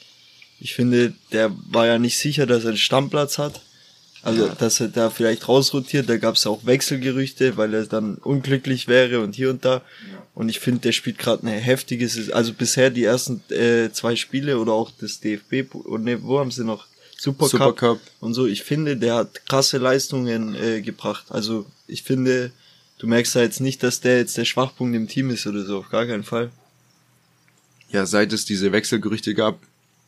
[0.59, 3.61] Ich finde, der war ja nicht sicher, dass er einen Stammplatz hat.
[4.21, 4.55] Also, ja.
[4.55, 9.21] dass er da vielleicht rausrotiert, da gab es auch Wechselgerüchte, weil er dann unglücklich wäre
[9.21, 9.75] und hier und da.
[9.75, 9.81] Ja.
[10.35, 14.59] Und ich finde, der spielt gerade eine heftige, also bisher die ersten äh, zwei Spiele
[14.59, 16.87] oder auch das DFB, und ne, wo haben sie noch?
[17.17, 18.45] Supercup, Supercup und so.
[18.45, 21.25] Ich finde, der hat krasse Leistungen äh, gebracht.
[21.29, 22.51] Also ich finde,
[22.99, 25.79] du merkst da jetzt nicht, dass der jetzt der Schwachpunkt im Team ist oder so,
[25.79, 26.51] auf gar keinen Fall.
[27.89, 29.59] Ja, seit es diese Wechselgerüchte gab,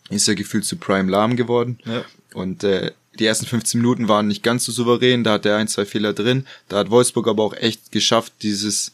[0.09, 1.79] ist er gefühlt zu Prime lahm geworden.
[1.85, 2.05] Ja.
[2.33, 5.67] Und äh, die ersten 15 Minuten waren nicht ganz so souverän, da hat er ein,
[5.67, 6.45] zwei Fehler drin.
[6.69, 8.91] Da hat Wolfsburg aber auch echt geschafft, dieses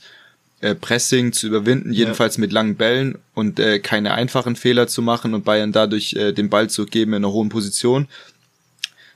[0.62, 2.42] äh, Pressing zu überwinden, jedenfalls ja.
[2.42, 6.50] mit langen Bällen und äh, keine einfachen Fehler zu machen und Bayern dadurch äh, den
[6.50, 8.08] Ball zu geben in einer hohen Position.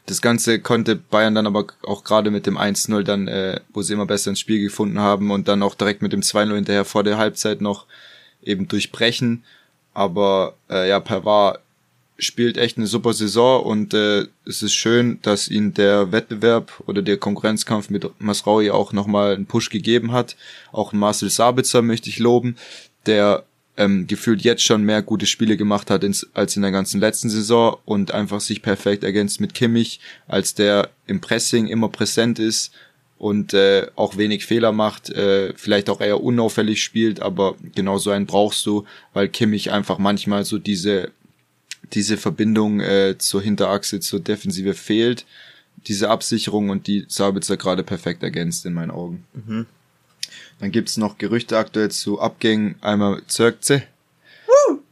[0.06, 3.94] Das Ganze konnte Bayern dann aber auch gerade mit dem 1-0 dann, äh, wo sie
[3.94, 7.04] immer besser ins Spiel gefunden haben und dann auch direkt mit dem 2-0 hinterher vor
[7.04, 7.86] der Halbzeit noch
[8.44, 9.44] eben durchbrechen.
[9.94, 11.60] Aber äh, ja, Pavard
[12.18, 17.02] spielt echt eine super Saison und äh, es ist schön, dass ihn der Wettbewerb oder
[17.02, 20.36] der Konkurrenzkampf mit Masraui auch nochmal einen Push gegeben hat.
[20.72, 22.58] Auch Marcel Sabitzer möchte ich loben,
[23.06, 23.44] der
[23.78, 27.30] ähm, gefühlt jetzt schon mehr gute Spiele gemacht hat ins, als in der ganzen letzten
[27.30, 32.72] Saison und einfach sich perfekt ergänzt mit Kimmich, als der im Pressing immer präsent ist
[33.18, 38.12] und äh, auch wenig Fehler macht, äh, vielleicht auch eher unauffällig spielt, aber genau so
[38.12, 41.12] einen brauchst du, weil Kimmich einfach manchmal so diese
[41.94, 45.26] diese Verbindung äh, zur Hinterachse, zur Defensive fehlt.
[45.88, 49.26] Diese Absicherung und die Sabitzer gerade perfekt ergänzt in meinen Augen.
[49.34, 49.66] Mhm.
[50.62, 52.76] Dann gibt's noch Gerüchte aktuell zu Abgängen.
[52.82, 53.82] Einmal Zirkze,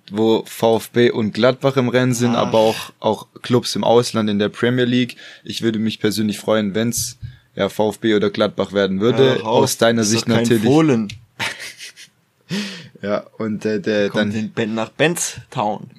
[0.09, 2.47] wo VfB und Gladbach im Rennen sind, Ach.
[2.47, 5.15] aber auch, auch Clubs im Ausland in der Premier League.
[5.43, 7.20] Ich würde mich persönlich freuen, wenn's
[7.55, 9.38] ja VfB oder Gladbach werden würde.
[9.38, 10.63] Ja, Aus deiner Sicht natürlich.
[10.63, 11.13] Fohlen.
[13.03, 15.91] ja, und äh, der Kommt dann in, nach Benstown.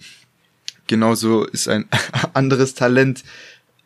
[0.88, 1.88] Genauso ist ein
[2.34, 3.22] anderes Talent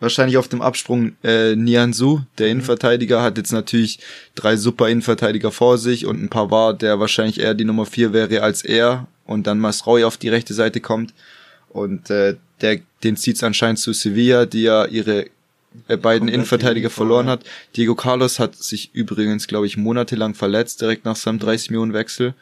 [0.04, 2.52] wahrscheinlich auf dem Absprung äh, Nian Su, der mhm.
[2.52, 3.98] Innenverteidiger, hat jetzt natürlich
[4.36, 8.12] drei super Innenverteidiger vor sich und ein paar war, der wahrscheinlich eher die Nummer vier
[8.12, 11.12] wäre als er und dann Masraui auf die rechte Seite kommt
[11.70, 15.26] und äh, der den zieht's anscheinend zu Sevilla, die ja ihre
[15.88, 17.44] äh, beiden Innenverteidiger verloren hat.
[17.76, 22.34] Diego Carlos hat sich übrigens, glaube ich, monatelang verletzt, direkt nach seinem 30 Millionen Wechsel.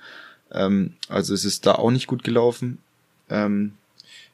[0.53, 2.79] Ähm, also es ist da auch nicht gut gelaufen.
[3.31, 3.73] Ähm,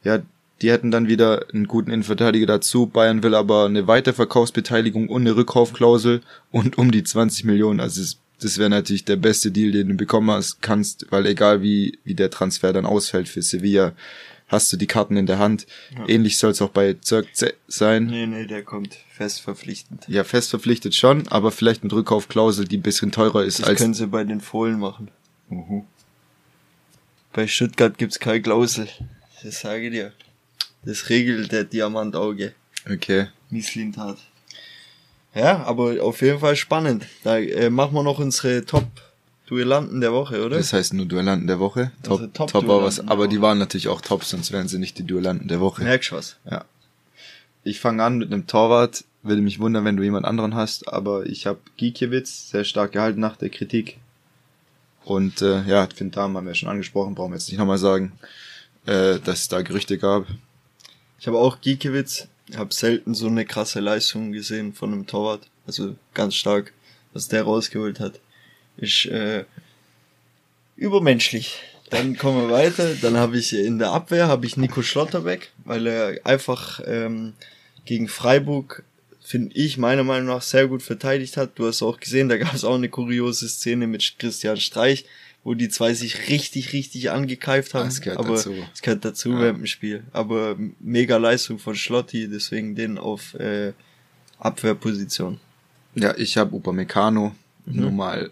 [0.04, 0.18] ja,
[0.62, 2.86] die hätten dann wieder einen guten Innenverteidiger dazu.
[2.86, 7.80] Bayern will aber eine Weiterverkaufsbeteiligung und eine Rückkaufklausel und um die 20 Millionen.
[7.80, 11.62] Also es, das wäre natürlich der beste Deal, den du bekommen hast, kannst, weil egal
[11.62, 13.92] wie, wie der Transfer dann ausfällt für Sevilla,
[14.48, 15.66] hast du die Karten in der Hand.
[15.96, 16.08] Ja.
[16.08, 17.28] Ähnlich soll es auch bei Zirk
[17.68, 18.06] sein.
[18.06, 20.06] Nee, nee, der kommt fest verpflichtend.
[20.08, 23.78] Ja, fest verpflichtet schon, aber vielleicht mit Rückkaufklausel, die ein bisschen teurer ist das als.
[23.78, 25.10] Das können sie bei den Fohlen machen.
[25.50, 25.84] Uh -huh.
[27.32, 28.88] Bei Stuttgart gibt's keine Klausel.
[29.42, 30.12] Das sage ich dir.
[30.88, 32.54] Das regelt der Diamantauge.
[32.90, 33.26] Okay.
[33.50, 34.16] Misslintat.
[35.34, 37.04] Ja, aber auf jeden Fall spannend.
[37.24, 38.86] Da äh, machen wir noch unsere Top
[39.44, 40.56] Duellanten der Woche, oder?
[40.56, 41.92] Das heißt nur Duellanten der Woche.
[42.02, 44.78] Top, also Top, Top war was, aber die waren natürlich auch top, sonst wären sie
[44.78, 45.84] nicht die Duellanten der Woche.
[45.84, 46.36] Merkst was?
[46.50, 46.64] Ja.
[47.64, 49.04] Ich fange an mit einem Torwart.
[49.22, 53.20] Würde mich wundern, wenn du jemand anderen hast, aber ich habe Gikiewicz sehr stark gehalten
[53.20, 53.98] nach der Kritik.
[55.04, 58.12] Und äh, ja, Finn Dahm haben wir schon angesprochen, brauchen wir jetzt nicht nochmal sagen
[58.88, 60.26] äh, dass es da Gerüchte gab.
[61.18, 65.42] Ich habe auch Giekewitz, habe selten so eine krasse Leistung gesehen von einem Torwart.
[65.66, 66.72] Also ganz stark,
[67.12, 68.20] was der rausgeholt hat.
[68.76, 69.44] Ist äh,
[70.76, 71.60] übermenschlich.
[71.90, 72.94] Dann kommen wir weiter.
[72.94, 77.34] Dann habe ich in der Abwehr habe ich Nico Schlotterbeck, weil er einfach ähm,
[77.84, 78.84] gegen Freiburg
[79.20, 81.58] finde ich meiner Meinung nach sehr gut verteidigt hat.
[81.58, 85.04] Du hast auch gesehen, da gab es auch eine kuriose Szene mit Christian Streich,
[85.48, 87.86] wo die zwei sich richtig, richtig angekeift haben.
[87.86, 88.54] Das gehört aber dazu.
[88.74, 89.50] Es gehört dazu Ja.
[89.52, 90.04] dem Spiel.
[90.12, 93.72] Aber mega Leistung von Schlotti, deswegen den auf äh,
[94.38, 95.40] Abwehrposition.
[95.94, 97.34] Ja, ich habe Upamecano
[97.64, 97.80] Mhm.
[97.80, 98.30] nur mal,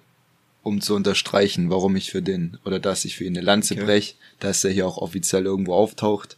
[0.62, 3.84] um zu unterstreichen, warum ich für den oder dass ich für ihn eine Lanze Okay.
[3.84, 6.36] brech, dass er hier auch offiziell irgendwo auftaucht.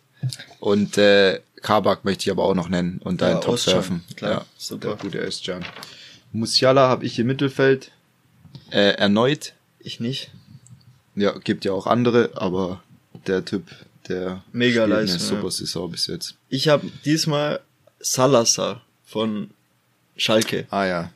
[0.60, 4.04] Und äh, Kabak möchte ich aber auch noch nennen und da Ja, einen Top surfen.
[4.16, 4.88] klar, ja, super.
[4.90, 5.64] Der gute Özcan.
[6.32, 7.90] Musiala habe ich im Mittelfeld
[8.70, 9.54] äh, erneut.
[9.80, 10.30] Ich nicht.
[11.20, 12.82] Ja, gibt ja auch andere, aber
[13.26, 13.64] der Typ,
[14.08, 15.50] der Mega Leistung, super ja.
[15.50, 16.36] Saison bis jetzt.
[16.48, 17.60] Ich habe diesmal
[18.00, 19.50] Salazar von
[20.16, 20.66] Schalke.
[20.70, 21.12] Ah ja,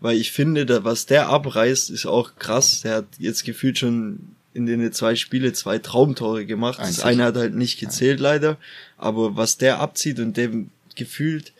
[0.00, 2.80] Weil ich finde, da, was der abreißt, ist auch krass.
[2.82, 6.78] Der hat jetzt gefühlt schon in den zwei Spiele zwei Traumtore gemacht.
[6.78, 7.04] Das Einzig.
[7.04, 8.58] eine hat halt nicht gezählt leider.
[8.98, 11.52] Aber was der abzieht und dem gefühlt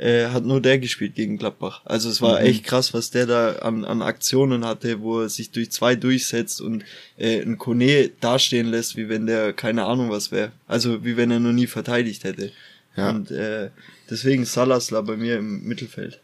[0.00, 1.82] äh, hat nur der gespielt gegen Gladbach.
[1.84, 2.46] Also es war Mhm.
[2.46, 6.60] echt krass, was der da an, an Aktionen hatte, wo er sich durch zwei durchsetzt
[6.62, 6.84] und
[7.18, 10.52] äh, ein Kone dastehen lässt, wie wenn der keine Ahnung was wäre.
[10.66, 12.50] Also wie wenn er noch nie verteidigt hätte.
[12.96, 13.10] Ja.
[13.10, 13.68] Und äh,
[14.08, 16.18] deswegen Salasla bei mir im Mittelfeld.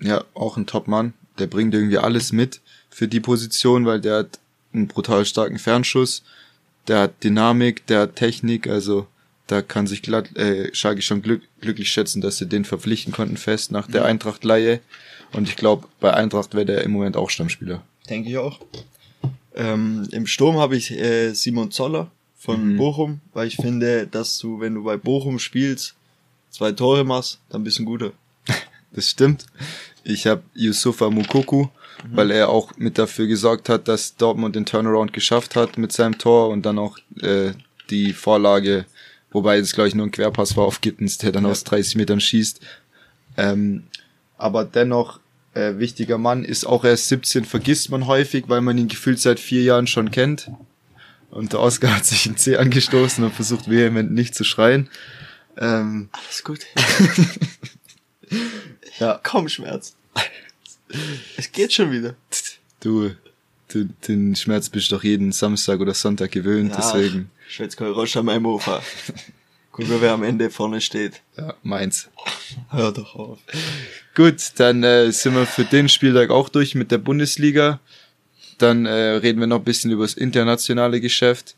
[0.00, 1.14] Ja, auch ein Top-Mann.
[1.38, 2.60] Der bringt irgendwie alles mit
[2.90, 4.38] für die Position, weil der hat
[4.74, 6.22] einen brutal starken Fernschuss,
[6.88, 9.06] der hat Dynamik, der hat Technik, also
[9.46, 13.36] da kann sich glatt, äh, Schalke schon glück, glücklich schätzen, dass sie den verpflichten konnten
[13.36, 14.80] fest nach der Eintracht-Leihe.
[15.32, 17.82] Und ich glaube, bei Eintracht wäre der im Moment auch Stammspieler.
[18.08, 18.60] Denke ich auch.
[19.54, 22.76] Ähm, Im Sturm habe ich äh, Simon Zoller von Mhm.
[22.76, 25.94] Bochum, weil ich finde, dass du, wenn du bei Bochum spielst,
[26.50, 28.12] zwei Tore machst, dann bist du ein guter.
[28.92, 29.46] Das stimmt.
[30.04, 31.66] Ich habe Yusufa Mukoku,
[32.12, 36.16] weil er auch mit dafür gesorgt hat, dass Dortmund den Turnaround geschafft hat mit seinem
[36.16, 37.54] Tor und dann auch äh,
[37.90, 38.84] die Vorlage,
[39.34, 41.50] wobei es glaube ich nur ein Querpass war auf Gittens, der dann Ja.
[41.50, 42.60] aus 30 Metern schießt.
[43.36, 43.84] Ähm,
[44.38, 45.20] aber dennoch
[45.52, 49.38] äh, wichtiger Mann ist auch erst 17, vergisst man häufig, weil man ihn gefühlt seit
[49.38, 50.50] vier Jahren schon kennt.
[51.30, 54.88] Und der Oscar hat sich ein C angestoßen und versucht vehement nicht zu schreien.
[55.56, 56.60] Ähm, Alles gut.
[58.98, 59.94] ja, Kaum Schmerz.
[61.36, 62.14] Es geht schon wieder.
[62.80, 63.10] Du,
[63.74, 68.46] du, den Schmerz bist doch jeden Samstag oder Sonntag gewöhnt, deswegen, Schwätz Rosch an meinem
[68.46, 68.82] Ufer.
[69.72, 71.20] Guck mal, wer am Ende vorne steht.
[71.36, 72.08] ja, meins.
[72.70, 73.40] Hör doch auf.
[74.14, 77.80] Gut, dann äh, sind wir für den Spieltag auch durch mit der Bundesliga.
[78.58, 81.56] Dann äh, reden wir noch ein bisschen über das internationale Geschäft.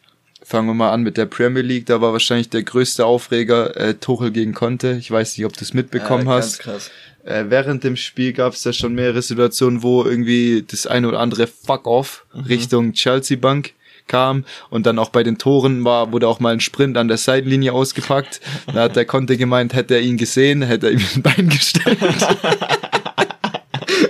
[0.48, 1.86] Fangen wir mal an mit der Premier League.
[1.86, 4.96] Da war wahrscheinlich der größte Aufreger äh, Tuchel gegen Conte.
[5.00, 6.60] Ich weiß nicht, ob du es mitbekommen Ja, hast.
[6.60, 6.92] Krass.
[7.24, 11.18] Äh, während dem Spiel gab es ja schon mehrere Situationen, wo irgendwie das eine oder
[11.18, 13.72] andere Fuck-off Richtung Chelsea-Bank
[14.06, 17.16] kam und dann auch bei den Toren war, wurde auch mal ein Sprint an der
[17.16, 18.40] Seitenlinie ausgepackt.
[18.72, 21.98] Da hat der Conte gemeint, hätte er ihn gesehen, hätte er ihm ein Bein gestellt.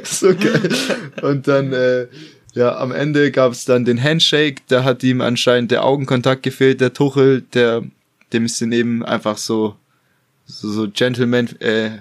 [0.03, 0.69] so geil.
[1.23, 2.09] Und dann, äh,
[2.57, 6.81] ja, am Ende gab es dann den Handshake, da hat ihm anscheinend der Augenkontakt gefehlt,
[6.81, 7.83] der Tuchel, der,
[8.33, 9.77] dem sind eben einfach so,
[10.47, 11.99] so, so Gentleman, äh,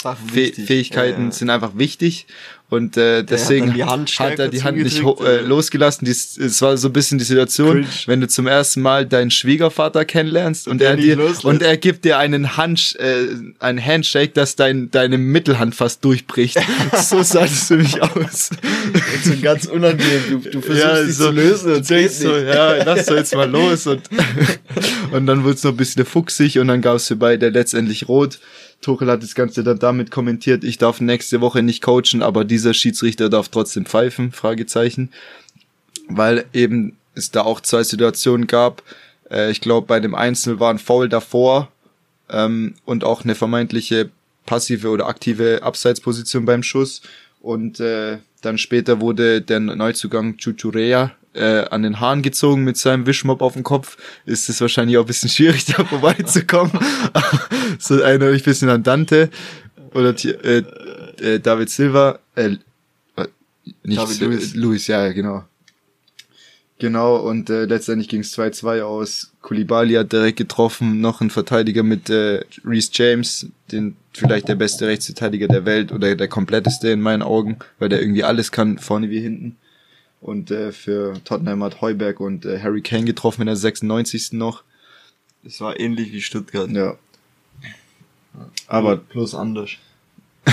[0.00, 0.66] Sachen Fäh wichtig.
[0.66, 2.26] Fähigkeiten Ja, sind einfach wichtig
[2.70, 6.04] und äh, deswegen hat er die Hand nicht äh, losgelassen.
[6.04, 7.86] Dies, es war so ein bisschen die Situation, Cringe.
[8.06, 11.44] wenn du zum ersten Mal deinen Schwiegervater kennenlernst und, der er dir loslässt.
[11.46, 13.28] und er gibt dir einen Hand äh,
[13.58, 16.58] einen Handshake, dass dein deine Mittelhand fast durchbricht.
[17.02, 18.50] so sah das für mich aus.
[18.52, 20.22] Und so ganz unangenehm.
[20.28, 23.34] Du, du versuchst Ja, dich so- zu lösen und geht so, ja, lass doch jetzt
[23.34, 24.02] mal los und
[25.12, 28.08] und dann wurde es noch ein bisschen fuchsig und dann gab es für beide letztendlich
[28.08, 28.38] rot.
[28.80, 32.74] Tuchel hat das Ganze dann damit kommentiert, ich darf nächste Woche nicht coachen, aber dieser
[32.74, 35.10] Schiedsrichter darf trotzdem pfeifen, Fragezeichen.
[36.08, 38.82] Weil eben es da auch zwei Situationen gab.
[39.30, 41.70] Äh, ich glaube, bei dem Einzel war ein Foul davor
[42.30, 44.10] ähm, und auch eine vermeintliche
[44.46, 47.02] passive oder aktive Abseitsposition beim Schuss.
[47.40, 53.06] Und äh, dann später wurde der Neuzugang Chuchurea äh, an den Haaren gezogen mit seinem
[53.06, 53.96] Wischmopp auf dem Kopf.
[54.26, 56.72] Ist es wahrscheinlich auch ein bisschen schwierig, da vorbeizukommen.
[57.78, 59.30] so erinnere ich ein bisschen an Dante
[59.94, 60.62] oder äh,
[61.20, 62.18] äh, David Silva.
[62.34, 62.56] Äh,
[63.16, 63.26] äh,
[63.84, 64.54] nicht David Luiz.
[64.54, 65.44] Luis, ja, ja, genau.
[66.80, 69.32] Genau, und äh, letztendlich ging es 2-2 aus.
[69.42, 74.86] Koulibaly hat direkt getroffen, noch ein Verteidiger mit äh, Reece James, den vielleicht der beste
[74.86, 79.10] Rechtsverteidiger der Welt oder der kompletteste in meinen Augen, weil der irgendwie alles kann, vorne
[79.10, 79.56] wie hinten.
[80.20, 84.32] Und äh, für Tottenham hat Heuberg und äh, Harry Kane getroffen in der 96.
[84.32, 84.64] noch.
[85.44, 86.68] Das war ähnlich wie Stuttgart.
[86.70, 86.96] Ja.
[88.66, 89.70] Aber plus anders.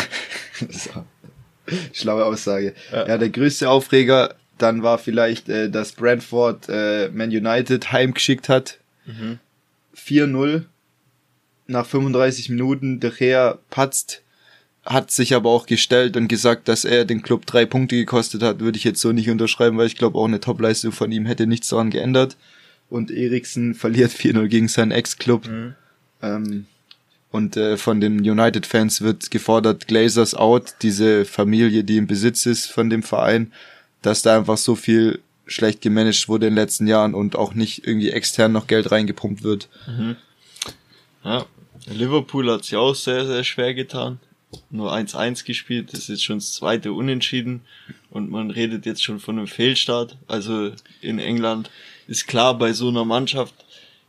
[1.93, 2.75] Schlaue Aussage.
[2.91, 3.17] Ja.
[3.17, 8.79] der größte Aufreger dann war vielleicht, äh, dass Brentford äh, Man United heimgeschickt hat.
[9.95, 10.63] 4-0.
[11.67, 14.23] Nach 35 Minuten, De Gea patzt,
[14.85, 18.59] hat sich aber auch gestellt und gesagt, dass er den Club drei Punkte gekostet hat,
[18.59, 21.47] würde ich jetzt so nicht unterschreiben, weil ich glaube auch eine Topleistung von ihm hätte
[21.47, 22.37] nichts daran geändert.
[22.89, 25.47] Und Eriksen verliert 4-0 gegen seinen Ex-Club.
[25.47, 25.75] Mhm.
[26.21, 26.65] Ähm,
[27.31, 32.67] und äh, von den United-Fans wird gefordert, Glazers out, diese Familie, die im Besitz ist
[32.67, 33.51] von dem Verein,
[34.01, 37.85] dass da einfach so viel schlecht gemanagt wurde in den letzten Jahren und auch nicht
[37.85, 39.67] irgendwie extern noch Geld reingepumpt wird.
[39.87, 40.15] Mhm.
[41.23, 41.45] Ja,
[41.87, 44.19] Liverpool hat sich auch sehr, sehr schwer getan.
[44.69, 47.61] Nur 1-1 gespielt, das ist schon das zweite Unentschieden
[48.09, 50.17] und man redet jetzt schon von einem Fehlstart.
[50.27, 51.69] Also in England
[52.07, 53.53] ist klar bei so einer Mannschaft,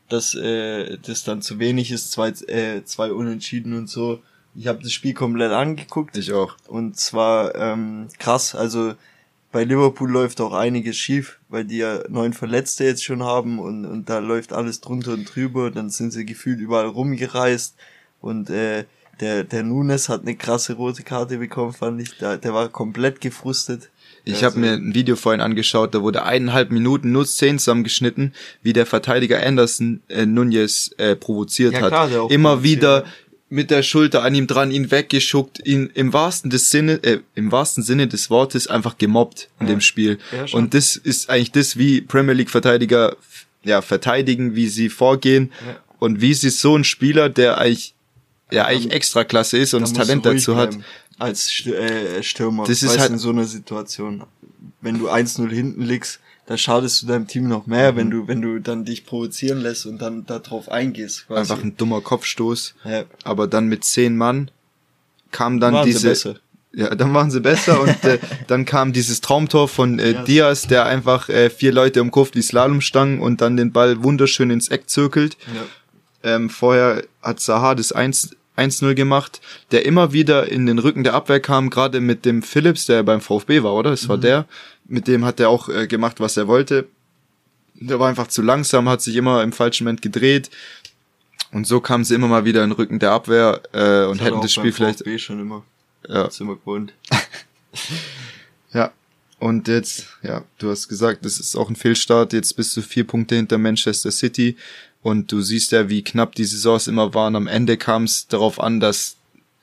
[0.08, 4.20] dass äh, das dann zu wenig ist, zwei, äh, zwei Unentschieden und so.
[4.54, 6.16] Ich habe das Spiel komplett angeguckt.
[6.16, 6.56] Ich auch.
[6.66, 8.94] Und zwar ähm, krass, also
[9.52, 13.84] bei Liverpool läuft auch einiges schief, weil die ja neun Verletzte jetzt schon haben und,
[13.84, 15.70] und da läuft alles drunter und drüber.
[15.70, 17.74] Dann sind sie gefühlt überall rumgereist
[18.20, 18.84] und äh,
[19.20, 22.16] der, der Nunes hat eine krasse rote Karte bekommen, fand ich.
[22.18, 23.90] Der, der war komplett gefrustet.
[24.24, 28.72] Ich habe mir ein Video vorhin angeschaut, da wurde eineinhalb Minuten nur Szenen zusammengeschnitten, wie
[28.72, 32.30] der Verteidiger Anderson äh, Nunez äh, provoziert ja, klar, hat.
[32.32, 33.04] Immer wieder
[33.48, 37.52] mit der Schulter an ihm dran, ihn weggeschuckt, ihn im wahrsten des Sinne, äh, im
[37.52, 39.74] wahrsten Sinne des Wortes einfach gemobbt in ja.
[39.74, 40.18] dem Spiel.
[40.32, 43.16] Ja, Und das ist eigentlich das, wie Premier League Verteidiger
[43.62, 45.52] ja verteidigen, wie sie vorgehen
[45.98, 47.95] und wie sie so ein Spieler, der eigentlich
[48.50, 50.76] ja eigentlich extra klasse ist und das Talent dazu bleiben.
[50.78, 50.84] hat,
[51.18, 52.64] als äh, Stürmer.
[52.64, 54.24] Das ist halt in so einer Situation.
[54.80, 57.96] Wenn du 1-0 hinten liegst, dann schadest du deinem Team noch mehr, mhm.
[57.96, 61.26] wenn du, wenn du dann dich provozieren lässt und dann darauf eingehst.
[61.26, 61.40] Quasi.
[61.40, 62.74] Einfach ein dummer Kopfstoß.
[62.84, 63.04] Ja.
[63.24, 64.50] Aber dann mit zehn Mann
[65.32, 66.40] kam dann waren diese.
[66.72, 68.18] Ja, dann waren sie besser und äh,
[68.48, 72.42] dann kam dieses Traumtor von äh, Diaz, der einfach äh, vier Leute im Kopf die
[72.42, 75.38] Slalomstangen und dann den Ball wunderschön ins Eck zirkelt.
[75.54, 75.62] Ja.
[76.22, 79.40] Ähm, vorher hat Saha das 1 1-0 gemacht,
[79.70, 83.20] der immer wieder in den Rücken der Abwehr kam, gerade mit dem Phillips, der beim
[83.20, 83.90] VfB war, oder?
[83.90, 84.22] Das war mhm.
[84.22, 84.46] der.
[84.86, 86.86] Mit dem hat er auch äh, gemacht, was er wollte.
[87.74, 90.50] Der war einfach zu langsam, hat sich immer im falschen Moment gedreht.
[91.52, 94.26] Und so kamen sie immer mal wieder in den Rücken der Abwehr äh, und das
[94.26, 94.98] hätten das Spiel vielleicht.
[94.98, 95.64] VfB schon immer.
[96.08, 96.28] Ja.
[96.40, 96.92] immer gewohnt.
[98.72, 98.92] ja.
[99.38, 102.32] Und jetzt, ja, du hast gesagt, das ist auch ein Fehlstart.
[102.32, 104.56] Jetzt bist du vier Punkte hinter Manchester City.
[105.06, 107.36] Und du siehst ja, wie knapp die Saisons immer waren.
[107.36, 109.14] Am Ende kam es darauf an, dass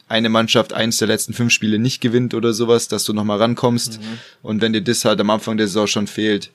[0.08, 4.00] eine Mannschaft eins der letzten fünf Spiele nicht gewinnt oder sowas, dass du nochmal rankommst.
[4.00, 4.20] Mhm.
[4.42, 6.50] Und wenn dir das halt am Anfang der Saison schon fehlt,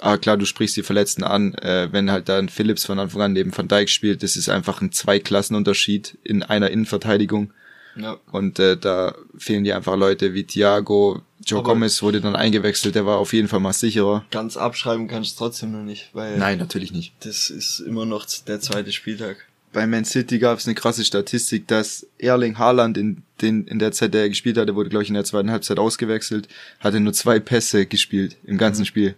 [0.00, 3.32] ah klar, du sprichst die Verletzten an, äh, wenn halt dann Phillips von Anfang an
[3.32, 7.54] neben Van Dijk spielt, das ist einfach ein Zweiklassenunterschied in einer Innenverteidigung.
[7.98, 8.16] Ja.
[8.32, 12.94] Und äh, da fehlen dir einfach Leute wie Thiago, Joe Aber Gomez wurde dann eingewechselt,
[12.94, 14.24] der war auf jeden Fall mal sicherer.
[14.30, 16.36] Ganz abschreiben kannst du trotzdem noch nicht, weil.
[16.36, 17.14] Nein, natürlich nicht.
[17.20, 19.46] Das ist immer noch der zweite Spieltag.
[19.72, 23.92] Bei Man City gab es eine krasse Statistik, dass Erling Haaland in, den, in der
[23.92, 26.48] Zeit, der er gespielt hatte, wurde, glaube ich, in der zweiten Halbzeit ausgewechselt,
[26.80, 28.86] hatte nur zwei Pässe gespielt im ganzen mhm.
[28.86, 29.14] Spiel.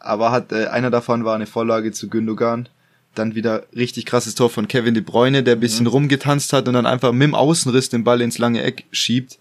[0.00, 2.68] Aber hat äh, einer davon war eine Vorlage zu Gündogan
[3.14, 5.90] dann wieder richtig krasses Tor von Kevin De Bruyne, der ein bisschen mhm.
[5.90, 9.38] rumgetanzt hat und dann einfach mit dem Außenriss den Ball ins lange Eck schiebt.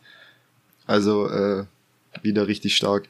[0.85, 1.65] Also äh,
[2.21, 3.07] wieder richtig stark.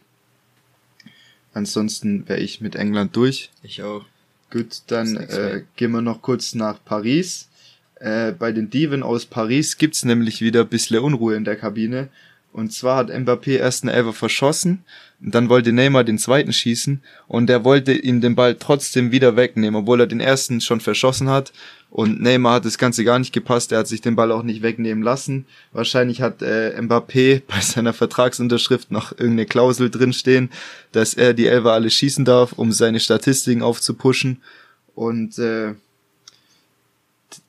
[1.53, 3.49] Ansonsten wäre ich mit England durch.
[3.63, 4.05] Ich auch.
[4.51, 7.47] Gut, dann äh, gehen wir noch kurz nach Paris.
[7.95, 12.09] Äh, bei den Diven aus Paris gibt's nämlich wieder ein bisschen Unruhe in der Kabine.
[12.53, 14.83] Und zwar hat Mbappé erst eine Elfer verschossen,
[15.19, 19.81] dann wollte Neymar den zweiten schießen und er wollte ihm den Ball trotzdem wieder wegnehmen,
[19.81, 21.53] obwohl er den ersten schon verschossen hat.
[21.89, 24.61] Und Neymar hat das Ganze gar nicht gepasst, er hat sich den Ball auch nicht
[24.61, 25.45] wegnehmen lassen.
[25.71, 30.51] Wahrscheinlich hat äh, Mbappé bei seiner Vertragsunterschrift noch irgendeine Klausel drinstehen,
[30.91, 34.41] dass er die Elfer alle schießen darf, um seine Statistiken aufzupuschen.
[34.93, 35.73] Und äh,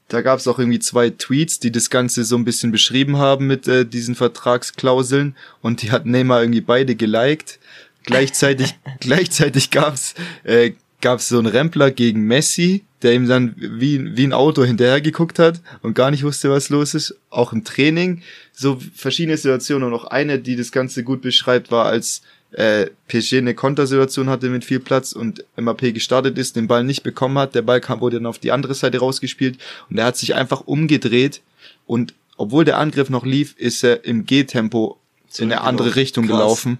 [0.09, 3.47] da gab es auch irgendwie zwei Tweets, die das Ganze so ein bisschen beschrieben haben
[3.47, 7.59] mit äh, diesen Vertragsklauseln und die hat Neymar irgendwie beide geliked.
[8.05, 14.25] Gleichzeitig, gleichzeitig gab's äh, gab's so einen Rempler gegen Messi, der ihm dann wie, wie
[14.25, 17.17] ein Auto hinterher geguckt hat und gar nicht wusste, was los ist.
[17.31, 18.23] Auch im Training.
[18.53, 22.23] So verschiedene Situationen und auch eine, die das Ganze gut beschreibt, war als
[22.53, 27.03] äh, PSG eine Kontersituation hatte mit viel Platz und MAP gestartet ist, den Ball nicht
[27.03, 29.59] bekommen hat, der Ball kam, wurde dann auf die andere Seite rausgespielt
[29.91, 31.43] und er hat sich einfach umgedreht
[31.87, 34.99] und obwohl der Angriff noch lief, ist er im G-Tempo
[35.37, 36.37] in eine andere Richtung Krass.
[36.37, 36.79] gelaufen.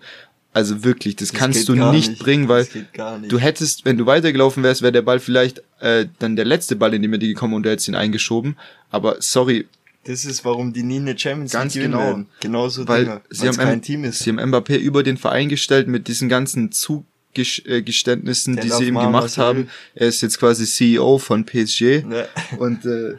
[0.55, 3.31] Also wirklich, das, das kannst du nicht, nicht, bringen, weil nicht.
[3.31, 6.95] du hättest, wenn du weitergelaufen wärst, wäre der Ball vielleicht äh, dann der letzte Ball
[6.95, 8.57] in die Mitte gekommen und du hättest ihn eingeschoben.
[8.91, 9.67] Aber sorry,
[10.05, 12.27] das ist, warum die nie eine Champions League gewinnen genau, werden.
[12.41, 14.21] Genauso weil Dinge, sie haben kein Team ist.
[14.21, 19.37] Sie haben Mbappé über den Verein gestellt mit diesen ganzen Zugeständnissen, die sie ihm gemacht
[19.39, 19.69] haben.
[19.95, 22.05] Er ist jetzt quasi CEO von PSG.
[22.11, 22.27] Ja.
[22.59, 23.17] Und äh,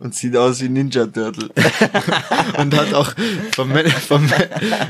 [0.00, 1.50] Und sieht aus wie Ninja Turtle.
[2.58, 3.14] und hat auch
[3.52, 4.28] vom, Man vom,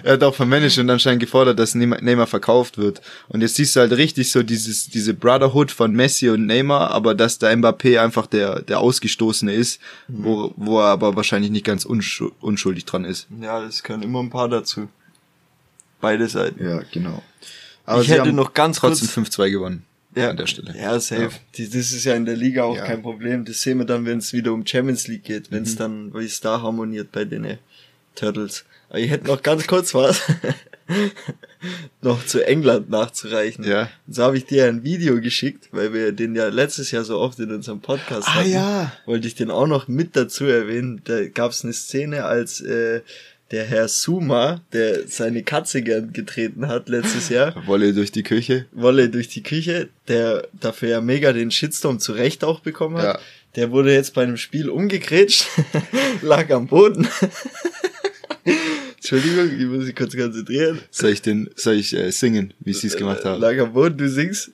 [0.03, 3.03] er hat auch vom Management anscheinend gefordert, dass Neymar verkauft wird.
[3.29, 7.15] Und jetzt siehst du halt richtig so dieses, diese Brotherhood von Messi und Neymar, aber
[7.15, 9.79] dass der Mbappé einfach der, der Ausgestoßene ist,
[10.09, 10.25] mhm.
[10.25, 13.27] wo, wo er aber wahrscheinlich nicht ganz unschuldig dran ist.
[13.41, 14.89] Ja, das können immer ein paar dazu.
[16.01, 16.65] Beide Seiten.
[16.65, 17.23] Ja, genau.
[17.85, 19.85] Aber ich hätte noch ganz trotzdem 5-2 gewonnen
[20.15, 20.75] ja, an der Stelle.
[20.77, 21.23] Ja, safe.
[21.23, 21.29] Ja.
[21.57, 22.85] Die, das ist ja in der Liga auch ja.
[22.85, 23.45] kein Problem.
[23.45, 25.79] Das sehen wir dann, wenn es wieder um Champions League geht, wenn es mhm.
[25.79, 27.59] dann, wie es da harmoniert bei den
[28.15, 28.65] Turtles.
[28.89, 30.23] Aber ich hätte noch ganz kurz was
[32.03, 33.65] noch zu England nachzureichen.
[33.65, 33.89] Ja.
[34.07, 37.19] Und so habe ich dir ein Video geschickt, weil wir den ja letztes Jahr so
[37.19, 38.51] oft in unserem Podcast ah, hatten.
[38.51, 38.93] ja.
[39.07, 41.01] Wollte ich den auch noch mit dazu erwähnen.
[41.05, 43.01] Da gab es eine Szene, als äh,
[43.55, 47.55] der Herr Suma, der seine Katze gern getreten hat letztes Jahr.
[47.67, 48.67] Wolle durch die Küche.
[48.73, 53.05] Wolle durch die Küche, der dafür ja mega den Shitstorm zurecht auch bekommen hat.
[53.05, 53.19] Ja.
[53.55, 55.47] Der wurde jetzt bei einem Spiel umgegrätscht,
[56.23, 57.07] lag am Boden.
[58.97, 60.81] Entschuldigung, ich muss mich kurz konzentrieren.
[60.91, 63.41] Soll ich den, soll ich äh, singen, wie sie es gemacht haben?
[63.41, 64.51] Lag am Boden, du singst.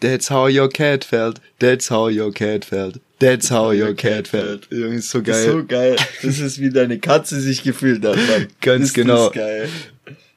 [0.00, 1.40] That's how your cat felt.
[1.60, 3.00] That's how your cat felt.
[3.24, 4.66] That's how your cat felt.
[4.70, 5.32] Irgendwie so geil.
[5.32, 5.96] Das ist so geil.
[6.22, 8.48] Das ist wie deine Katze sich gefühlt hat, Mann.
[8.60, 9.28] Ganz ist genau.
[9.28, 9.68] Das geil.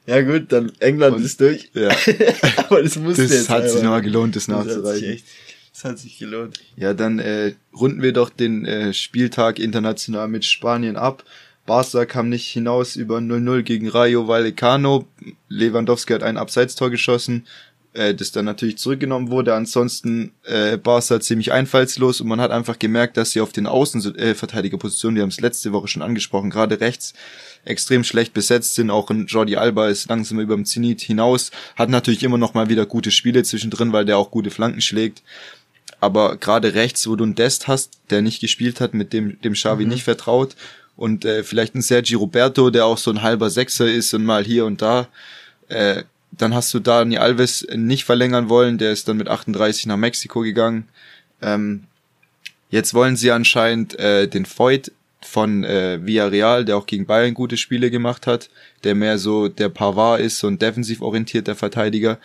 [0.06, 1.70] Ja gut, dann England Und, ist durch.
[1.74, 1.90] Ja.
[2.56, 4.82] Aber das muss Das jetzt hat sich nochmal gelohnt, das nachzureichen.
[4.82, 5.24] Das hat sich, echt,
[5.74, 6.58] das hat sich gelohnt.
[6.76, 11.24] Ja, dann äh, runden wir doch den äh, Spieltag international mit Spanien ab.
[11.66, 15.06] Barca kam nicht hinaus über 0-0 gegen Rayo Vallecano.
[15.50, 17.46] Lewandowski hat ein Abseitstor geschossen
[17.94, 19.54] äh, das dann natürlich zurückgenommen wurde.
[19.54, 25.16] Ansonsten äh, Barca ziemlich einfallslos und man hat einfach gemerkt, dass sie auf den Außenverteidigerpositionen,
[25.16, 27.14] wir haben es letzte Woche schon angesprochen, gerade rechts
[27.64, 28.90] extrem schlecht besetzt sind.
[28.90, 32.68] Auch ein Jordi Alba ist langsam über dem Zenit hinaus, hat natürlich immer noch mal
[32.68, 35.22] wieder gute Spiele zwischendrin, weil der auch gute Flanken schlägt.
[36.00, 39.54] Aber gerade rechts, wo du einen Dest hast, der nicht gespielt hat, mit dem dem
[39.54, 39.90] Xavi mhm.
[39.90, 40.54] nicht vertraut
[40.96, 44.44] und äh, vielleicht ein Sergi Roberto, der auch so ein halber Sechser ist und mal
[44.44, 45.08] hier und da,
[45.68, 49.96] äh, dann hast du Dani Alves nicht verlängern wollen, der ist dann mit 38 nach
[49.96, 50.88] Mexiko gegangen.
[51.42, 51.84] Ähm,
[52.70, 57.56] jetzt wollen sie anscheinend äh, den Voigt von äh, Villarreal, der auch gegen Bayern gute
[57.56, 58.50] Spiele gemacht hat,
[58.84, 62.18] der mehr so der Pavard ist, so ein defensiv orientierter Verteidiger.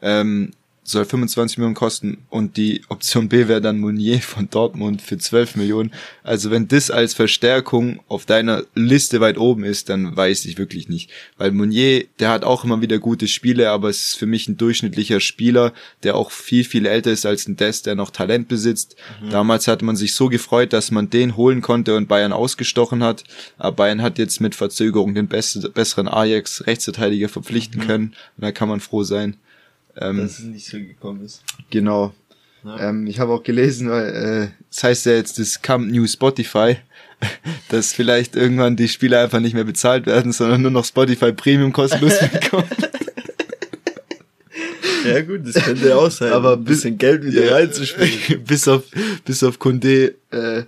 [0.00, 0.52] Ähm,
[0.88, 5.56] soll 25 Millionen kosten und die Option B wäre dann Mounier von Dortmund für 12
[5.56, 5.92] Millionen.
[6.22, 10.88] Also wenn das als Verstärkung auf deiner Liste weit oben ist, dann weiß ich wirklich
[10.88, 11.10] nicht.
[11.36, 14.56] Weil Mounier, der hat auch immer wieder gute Spiele, aber es ist für mich ein
[14.56, 15.74] durchschnittlicher Spieler,
[16.04, 18.96] der auch viel, viel älter ist als ein Des, der noch Talent besitzt.
[19.22, 19.30] Mhm.
[19.30, 23.24] Damals hat man sich so gefreut, dass man den holen konnte und Bayern ausgestochen hat.
[23.58, 27.86] Aber Bayern hat jetzt mit Verzögerung den besseren Ajax Rechtsverteidiger verpflichten mhm.
[27.86, 28.06] können.
[28.36, 29.36] Und da kann man froh sein.
[30.00, 31.42] Ähm, Dass es nicht so gekommen ist.
[31.70, 32.12] Genau.
[32.64, 32.90] Ja.
[32.90, 36.76] Ähm, ich habe auch gelesen, weil äh, das heißt ja jetzt das Camp New Spotify,
[37.68, 41.72] dass vielleicht irgendwann die Spiele einfach nicht mehr bezahlt werden, sondern nur noch Spotify Premium
[41.72, 42.68] kostenlos bekommen.
[45.04, 46.32] Ja gut, das könnte auch sein.
[46.32, 48.44] Aber ein bisschen Geld wieder ja, reinzuspielen.
[48.46, 48.82] bis auf
[49.24, 50.64] bis auf Kunde äh,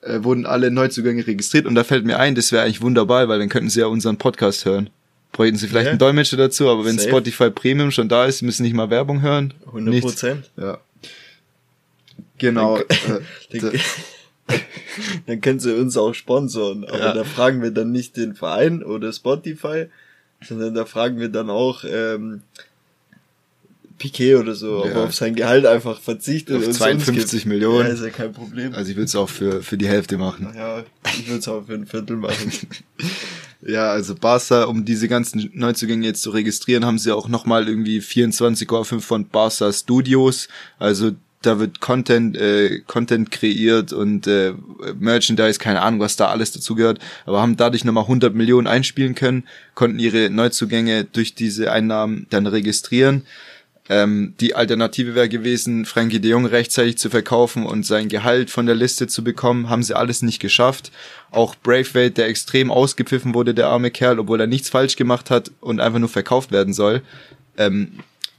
[0.00, 3.38] äh, wurden alle Neuzugänge registriert und da fällt mir ein, das wäre eigentlich wunderbar, weil
[3.38, 4.90] dann könnten sie ja unseren Podcast hören
[5.34, 5.90] bräuchten sie vielleicht ja.
[5.90, 7.08] einen Dolmetscher dazu, aber wenn Safe.
[7.08, 9.52] Spotify Premium schon da ist, müssen nicht mal Werbung hören.
[9.66, 10.50] 100 Prozent.
[10.56, 10.78] Ja.
[12.38, 12.78] Genau.
[13.50, 13.78] Dann, äh,
[15.26, 17.12] dann, können sie uns auch sponsoren, aber ja.
[17.12, 19.86] da fragen wir dann nicht den Verein oder Spotify,
[20.46, 22.42] sondern da fragen wir dann auch ähm,
[23.98, 24.90] Piquet oder so, ja.
[24.90, 26.56] ob er auf sein Gehalt einfach verzichtet.
[26.56, 27.88] Auf 52 Millionen.
[27.88, 28.72] Ja, ist ja kein Problem.
[28.74, 30.52] Also ich würde es auch für, für die Hälfte machen.
[30.54, 32.52] Ja, ich würde es auch für ein Viertel machen.
[33.66, 38.00] ja, also Barca, um diese ganzen Neuzugänge jetzt zu registrieren, haben sie auch nochmal irgendwie
[38.00, 40.48] 24,5 von Barca Studios.
[40.78, 41.12] Also
[41.42, 44.54] da wird Content, äh, Content kreiert und äh,
[44.98, 49.14] Merchandise, keine Ahnung, was da alles dazu gehört, aber haben dadurch nochmal 100 Millionen einspielen
[49.14, 49.44] können,
[49.74, 53.24] konnten ihre Neuzugänge durch diese Einnahmen dann registrieren.
[53.88, 58.64] Ähm, die Alternative wäre gewesen, Frankie de Jong rechtzeitig zu verkaufen und sein Gehalt von
[58.64, 59.68] der Liste zu bekommen.
[59.68, 60.90] Haben sie alles nicht geschafft.
[61.30, 65.50] Auch Braithwaite, der extrem ausgepfiffen wurde, der arme Kerl, obwohl er nichts falsch gemacht hat
[65.60, 67.02] und einfach nur verkauft werden soll.
[67.58, 67.92] Ähm,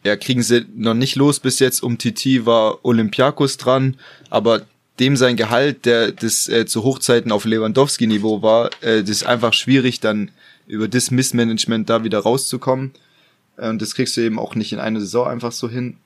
[0.03, 1.83] ja, kriegen sie noch nicht los bis jetzt.
[1.83, 3.97] Um Titi war Olympiakos dran,
[4.29, 4.61] aber
[4.99, 9.53] dem sein Gehalt, der das äh, zu Hochzeiten auf Lewandowski-Niveau war, äh, das ist einfach
[9.53, 10.31] schwierig, dann
[10.67, 12.91] über das Missmanagement da wieder rauszukommen.
[13.57, 15.97] Äh, und das kriegst du eben auch nicht in einer Saison einfach so hin.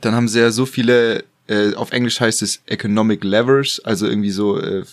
[0.00, 4.30] Dann haben sie ja so viele, äh, auf Englisch heißt es Economic Levers, also irgendwie
[4.30, 4.84] so äh,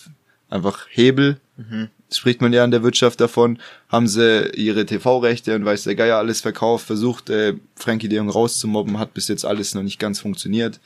[0.49, 1.37] einfach Hebel.
[1.57, 1.89] Mhm.
[2.11, 3.59] Spricht man ja in der Wirtschaft davon.
[3.89, 8.29] Haben sie ihre TV-Rechte und weiß der Geier alles verkauft, versucht, äh, Frankie de Jong
[8.29, 10.79] rauszumobben, hat bis jetzt alles noch nicht ganz funktioniert.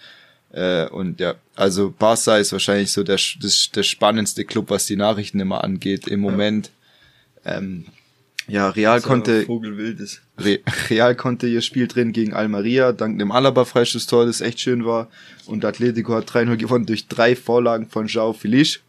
[0.51, 4.95] Äh, und ja, also Barca ist wahrscheinlich so der, das, der spannendste Club, was die
[4.95, 6.71] Nachrichten immer angeht im Moment.
[7.45, 7.85] Ähm,
[8.49, 9.45] ja, Real konnte.
[10.37, 14.85] Re Real konnte ihr Spiel drehen gegen Almeria, dank dem Alaba Freistoßtor, das echt schön
[14.85, 15.09] war.
[15.45, 18.79] Und Atletico hat 3-0 gewonnen durch drei Vorlagen von João Feliz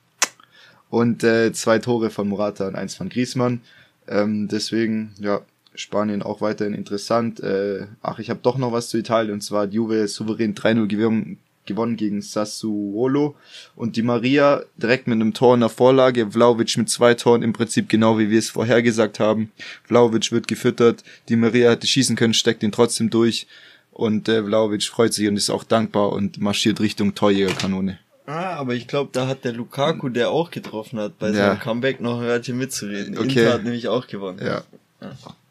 [0.89, 3.61] und äh, zwei Tore von Morata und eins von Griezmann.
[4.09, 5.41] Ähm, deswegen, ja,
[5.75, 7.41] Spanien auch weiterhin interessant.
[7.41, 11.39] Äh, ach, ich habe doch noch was zu Italien und zwar Juve souverän 3-0 gewonnen,
[11.67, 13.37] gewonnen gegen Sassuolo
[13.77, 17.53] und die Maria direkt mit einem Tor in der Vorlage, Vlaovic mit zwei Toren im
[17.53, 19.53] Prinzip genau wie wir es vorhergesagt haben.
[19.85, 23.47] Vlaovic wird gefüttert, die Maria hätte schießen können, steckt ihn trotzdem durch
[23.93, 27.99] und äh, Vlaovic freut sich und ist auch dankbar und marschiert Richtung Torjägerkanone.
[28.27, 31.35] Ah, aber ich glaube, da hat der Lukaku, der auch getroffen hat, bei Ja.
[31.35, 33.19] seinem Comeback noch ein Wörtchen mitzureden.
[33.19, 33.29] Okay.
[33.41, 34.41] Inter hat nämlich auch gewonnen.
[34.45, 34.63] Ja.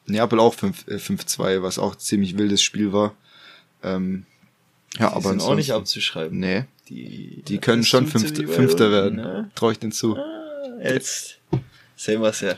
[0.06, 3.14] Neapel auch 5 äh, 5-2, was auch ziemlich wildes Spiel war.
[3.84, 4.26] Ähm,
[4.98, 6.40] ja, Die aber sind auch nicht abzuschreiben.
[6.40, 9.18] Nee, Die, die können schon sie Fünfter, werden.
[9.18, 9.52] ne?
[9.56, 10.16] Traue ich denen zu.
[10.18, 10.26] Ah,
[10.84, 11.38] Jetzt
[11.96, 12.56] sehen wir's ja.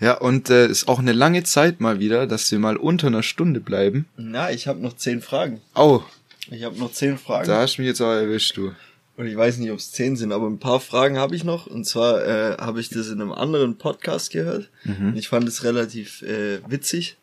[0.00, 3.22] Ja, und äh, ist auch eine lange Zeit mal wieder, dass wir mal unter einer
[3.22, 4.06] Stunde bleiben.
[4.16, 5.60] Na, ich habe noch zehn Fragen.
[5.76, 6.02] Oh,
[6.50, 7.46] Ich habe noch zehn Fragen.
[7.46, 8.72] da hast du mich jetzt aber erwischt, du.
[9.16, 11.66] Und ich weiß nicht, ob es zehn sind, aber ein paar Fragen habe ich noch.
[11.68, 14.70] Und zwar äh, habe ich das in einem anderen Podcast gehört.
[14.84, 15.08] Mhm.
[15.08, 17.16] Und ich fand es relativ äh, witzig.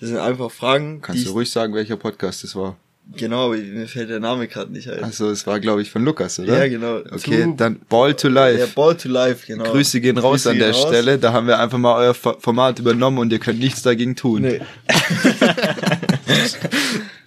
[0.00, 2.76] Das sind einfach Fragen, Kannst du ruhig sagen, welcher Podcast das war?
[3.16, 5.02] Genau, mir fällt der Name gerade nicht ein.
[5.04, 6.58] Also, es war, glaube ich, von Lukas, oder?
[6.58, 6.96] ja, genau.
[7.10, 8.58] Okay, To- dann Ball to Life.
[8.60, 9.64] Ja, Ball to Life, genau.
[9.64, 10.82] Grüße gehen raus Grüße an der raus.
[10.88, 11.18] Stelle.
[11.18, 14.42] Da haben wir einfach mal euer Fo- Format übernommen und ihr könnt nichts dagegen tun.
[14.42, 14.60] Nee.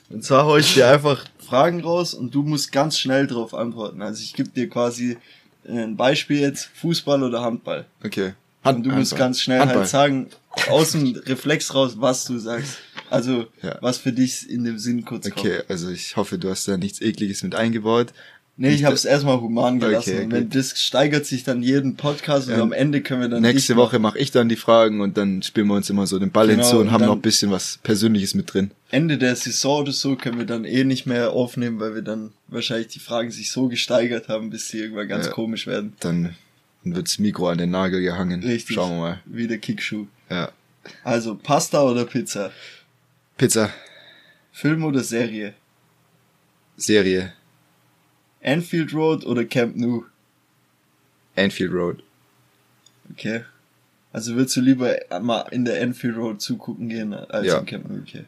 [0.10, 4.02] und zwar hau ich dir einfach Fragen raus und du musst ganz schnell drauf antworten.
[4.02, 5.18] Also ich gebe dir quasi
[5.68, 7.86] ein Beispiel jetzt, Fußball oder Handball.
[8.04, 8.34] Okay.
[8.64, 9.20] Und du musst Handball.
[9.20, 9.80] ganz schnell Handball.
[9.80, 10.28] halt sagen,
[10.70, 12.78] aus dem Reflex raus, was du sagst.
[13.12, 13.78] Also, Ja.
[13.82, 15.40] was für dich in dem Sinn kurz kommt.
[15.46, 18.08] Okay, also ich hoffe, du hast da nichts Ekliges mit eingebaut.
[18.58, 20.12] Nee, ich habe es erstmal human gelassen.
[20.14, 22.62] Okay, und wenn das steigert sich dann jeden Podcast und Ja.
[22.62, 25.68] am Ende können wir dann Nächste Woche mache ich dann die Fragen und dann spielen
[25.68, 27.80] wir uns immer so den Ball Genau, hinzu und und haben noch ein bisschen was
[27.82, 28.70] Persönliches mit drin.
[28.92, 32.34] Ende der Saison oder so können wir dann eh nicht mehr aufnehmen, weil wir dann
[32.50, 35.32] wahrscheinlich die Fragen sich so gesteigert haben, bis sie irgendwann ganz Ja.
[35.32, 35.94] komisch werden.
[36.02, 36.36] Dann
[36.84, 38.44] wird's Mikro an den Nagel gehangen.
[38.44, 38.76] Richtig.
[38.76, 39.20] Schauen wir mal.
[39.26, 40.06] Wie der Kickschuh.
[40.30, 40.52] Ja.
[41.04, 42.52] Also, Pasta oder Pizza?
[43.42, 43.72] Pizza,
[44.52, 45.56] Film oder Serie?
[46.78, 47.34] Serie,
[48.44, 50.06] Anfield Road oder Camp Nou?
[51.36, 52.04] Anfield Road.
[53.12, 53.42] Okay.
[54.14, 57.58] Also würdest du lieber mal in der Anfield Road zugucken gehen als Ja.
[57.58, 58.02] im Camp Nou?
[58.08, 58.26] Okay.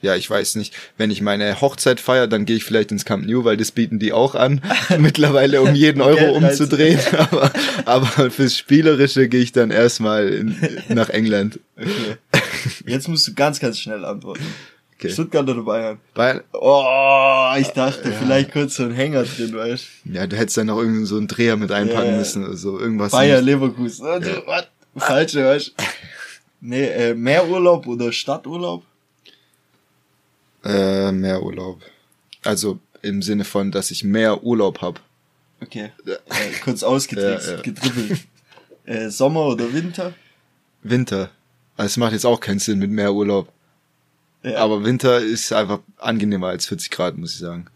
[0.00, 0.74] Ja, ich weiß nicht.
[0.96, 3.98] Wenn ich meine Hochzeit feiere, dann gehe ich vielleicht ins Camp Nou, weil das bieten
[3.98, 4.62] die auch an,
[4.98, 7.00] mittlerweile um jeden Euro umzudrehen.
[7.18, 7.52] aber,
[7.84, 10.56] aber fürs Spielerische gehe ich dann erstmal in,
[10.88, 11.60] nach England.
[11.76, 12.16] okay.
[12.86, 14.44] Jetzt musst du ganz, ganz schnell antworten.
[14.96, 15.10] Okay.
[15.10, 15.98] Stuttgart oder Bayern?
[16.14, 20.68] Bayern, Oh, ich dachte vielleicht kurz so ein Hänger drin, weißt ja, du hättest dann
[20.68, 22.16] noch irgendwie so einen Dreher mit einpacken Ja.
[22.18, 22.78] müssen oder so.
[22.78, 23.10] Irgendwas.
[23.12, 24.06] Bayern, Leverkusen.
[24.06, 24.66] Oh, du, was?
[24.96, 25.74] Falsche, weißt
[26.60, 28.84] Nee, äh, Meerurlaub oder Stadturlaub?
[30.64, 31.82] Äh, mehr Urlaub.
[32.42, 35.00] Also im Sinne von, dass ich mehr Urlaub hab.
[35.60, 35.90] Okay.
[36.06, 36.14] Äh,
[36.62, 37.60] kurz ausgetrickst, Ja, ja.
[37.62, 38.20] gedribbelt.
[38.86, 40.12] Äh, Sommer oder Winter?
[40.82, 41.30] Winter.
[41.76, 43.52] Also es macht jetzt auch keinen Sinn mit mehr Urlaub.
[44.42, 44.58] Ja.
[44.58, 47.66] Aber Winter ist einfach angenehmer als 40 Grad, muss ich sagen.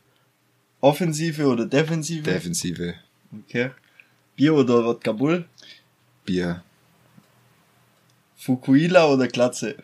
[0.80, 2.22] Offensive oder Defensive?
[2.22, 2.94] Defensive.
[3.32, 3.70] okay.
[4.36, 5.44] Bier oder Wodka Bull?
[6.24, 6.62] Bier.
[8.36, 9.74] Fukuila oder Glatze?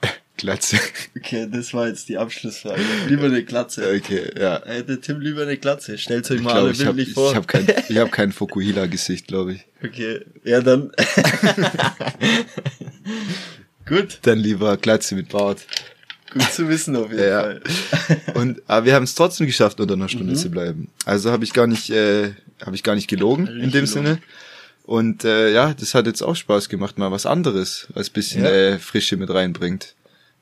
[0.36, 0.78] Glatze.
[1.16, 2.80] Okay, das war jetzt die Abschlussfrage.
[3.08, 3.92] Lieber eine Glatze.
[3.96, 4.62] Okay, ja.
[4.64, 5.98] Hätte Tim lieber eine Glatze?
[5.98, 7.34] Stellt euch mal alle ich habe bildlich ich vor.
[7.34, 9.66] hab kein, ich hab kein Fukuhila-Gesicht, glaube ich.
[9.82, 10.92] Okay, ja dann.
[13.86, 15.66] Gut, Dann lieber Glatze mit Bart.
[16.32, 17.40] gut zu wissen auf jeden Ja.
[17.40, 17.62] Fall.
[18.34, 20.36] Und aber wir haben es trotzdem geschafft, unter einer Stunde Mhm.
[20.36, 20.88] zu bleiben.
[21.06, 22.32] Also habe ich gar nicht, äh,
[22.64, 23.86] habe ich gar nicht gelogen in Nicht dem gelogen.
[23.86, 24.18] Sinne.
[24.84, 28.50] Und äh, ja, das hat jetzt auch Spaß gemacht, mal was anderes, was bisschen Ja.
[28.50, 29.94] äh, Frische mit reinbringt.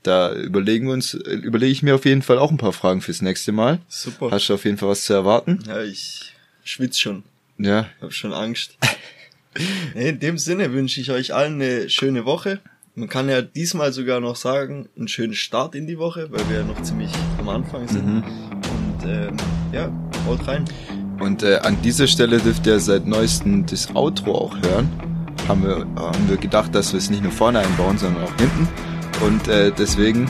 [0.03, 3.01] Da überlegen wir uns, äh, überlege ich mir auf jeden Fall auch ein paar Fragen
[3.01, 3.81] fürs nächste Mal.
[3.89, 4.31] Super.
[4.31, 5.65] Hast du auf jeden Fall was zu erwarten?
[5.67, 6.33] Ja, ich
[6.65, 7.25] schwitz schon.
[7.59, 8.77] Ja, Hab schon Angst.
[9.95, 12.61] in dem Sinne wünsche ich euch allen eine schöne Woche.
[12.95, 16.59] Man kann ja diesmal sogar noch sagen, einen schönen Start in die Woche, weil wir
[16.59, 18.07] ja noch ziemlich am Anfang sind.
[18.07, 18.25] Mhm.
[18.25, 19.37] Und ähm,
[19.73, 19.93] ja,
[20.27, 20.65] haut rein.
[21.21, 24.89] Und äh, an dieser Stelle dürft ihr seit neuestem das Outro auch hören.
[25.49, 28.69] Haben wir, haben wir gedacht, dass wir es nicht nur vorne einbauen, sondern auch hinten.
[29.25, 30.29] Und äh, deswegen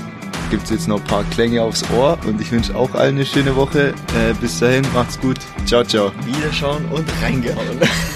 [0.51, 2.19] gibt's jetzt noch ein paar Klänge aufs Ohr.
[2.27, 3.89] Und ich wünsche auch allen eine schöne Woche.
[3.89, 5.39] Äh, bis dahin, macht's gut.
[5.65, 6.13] Ciao, ciao.
[6.25, 7.81] Wiederschauen und reingehauen.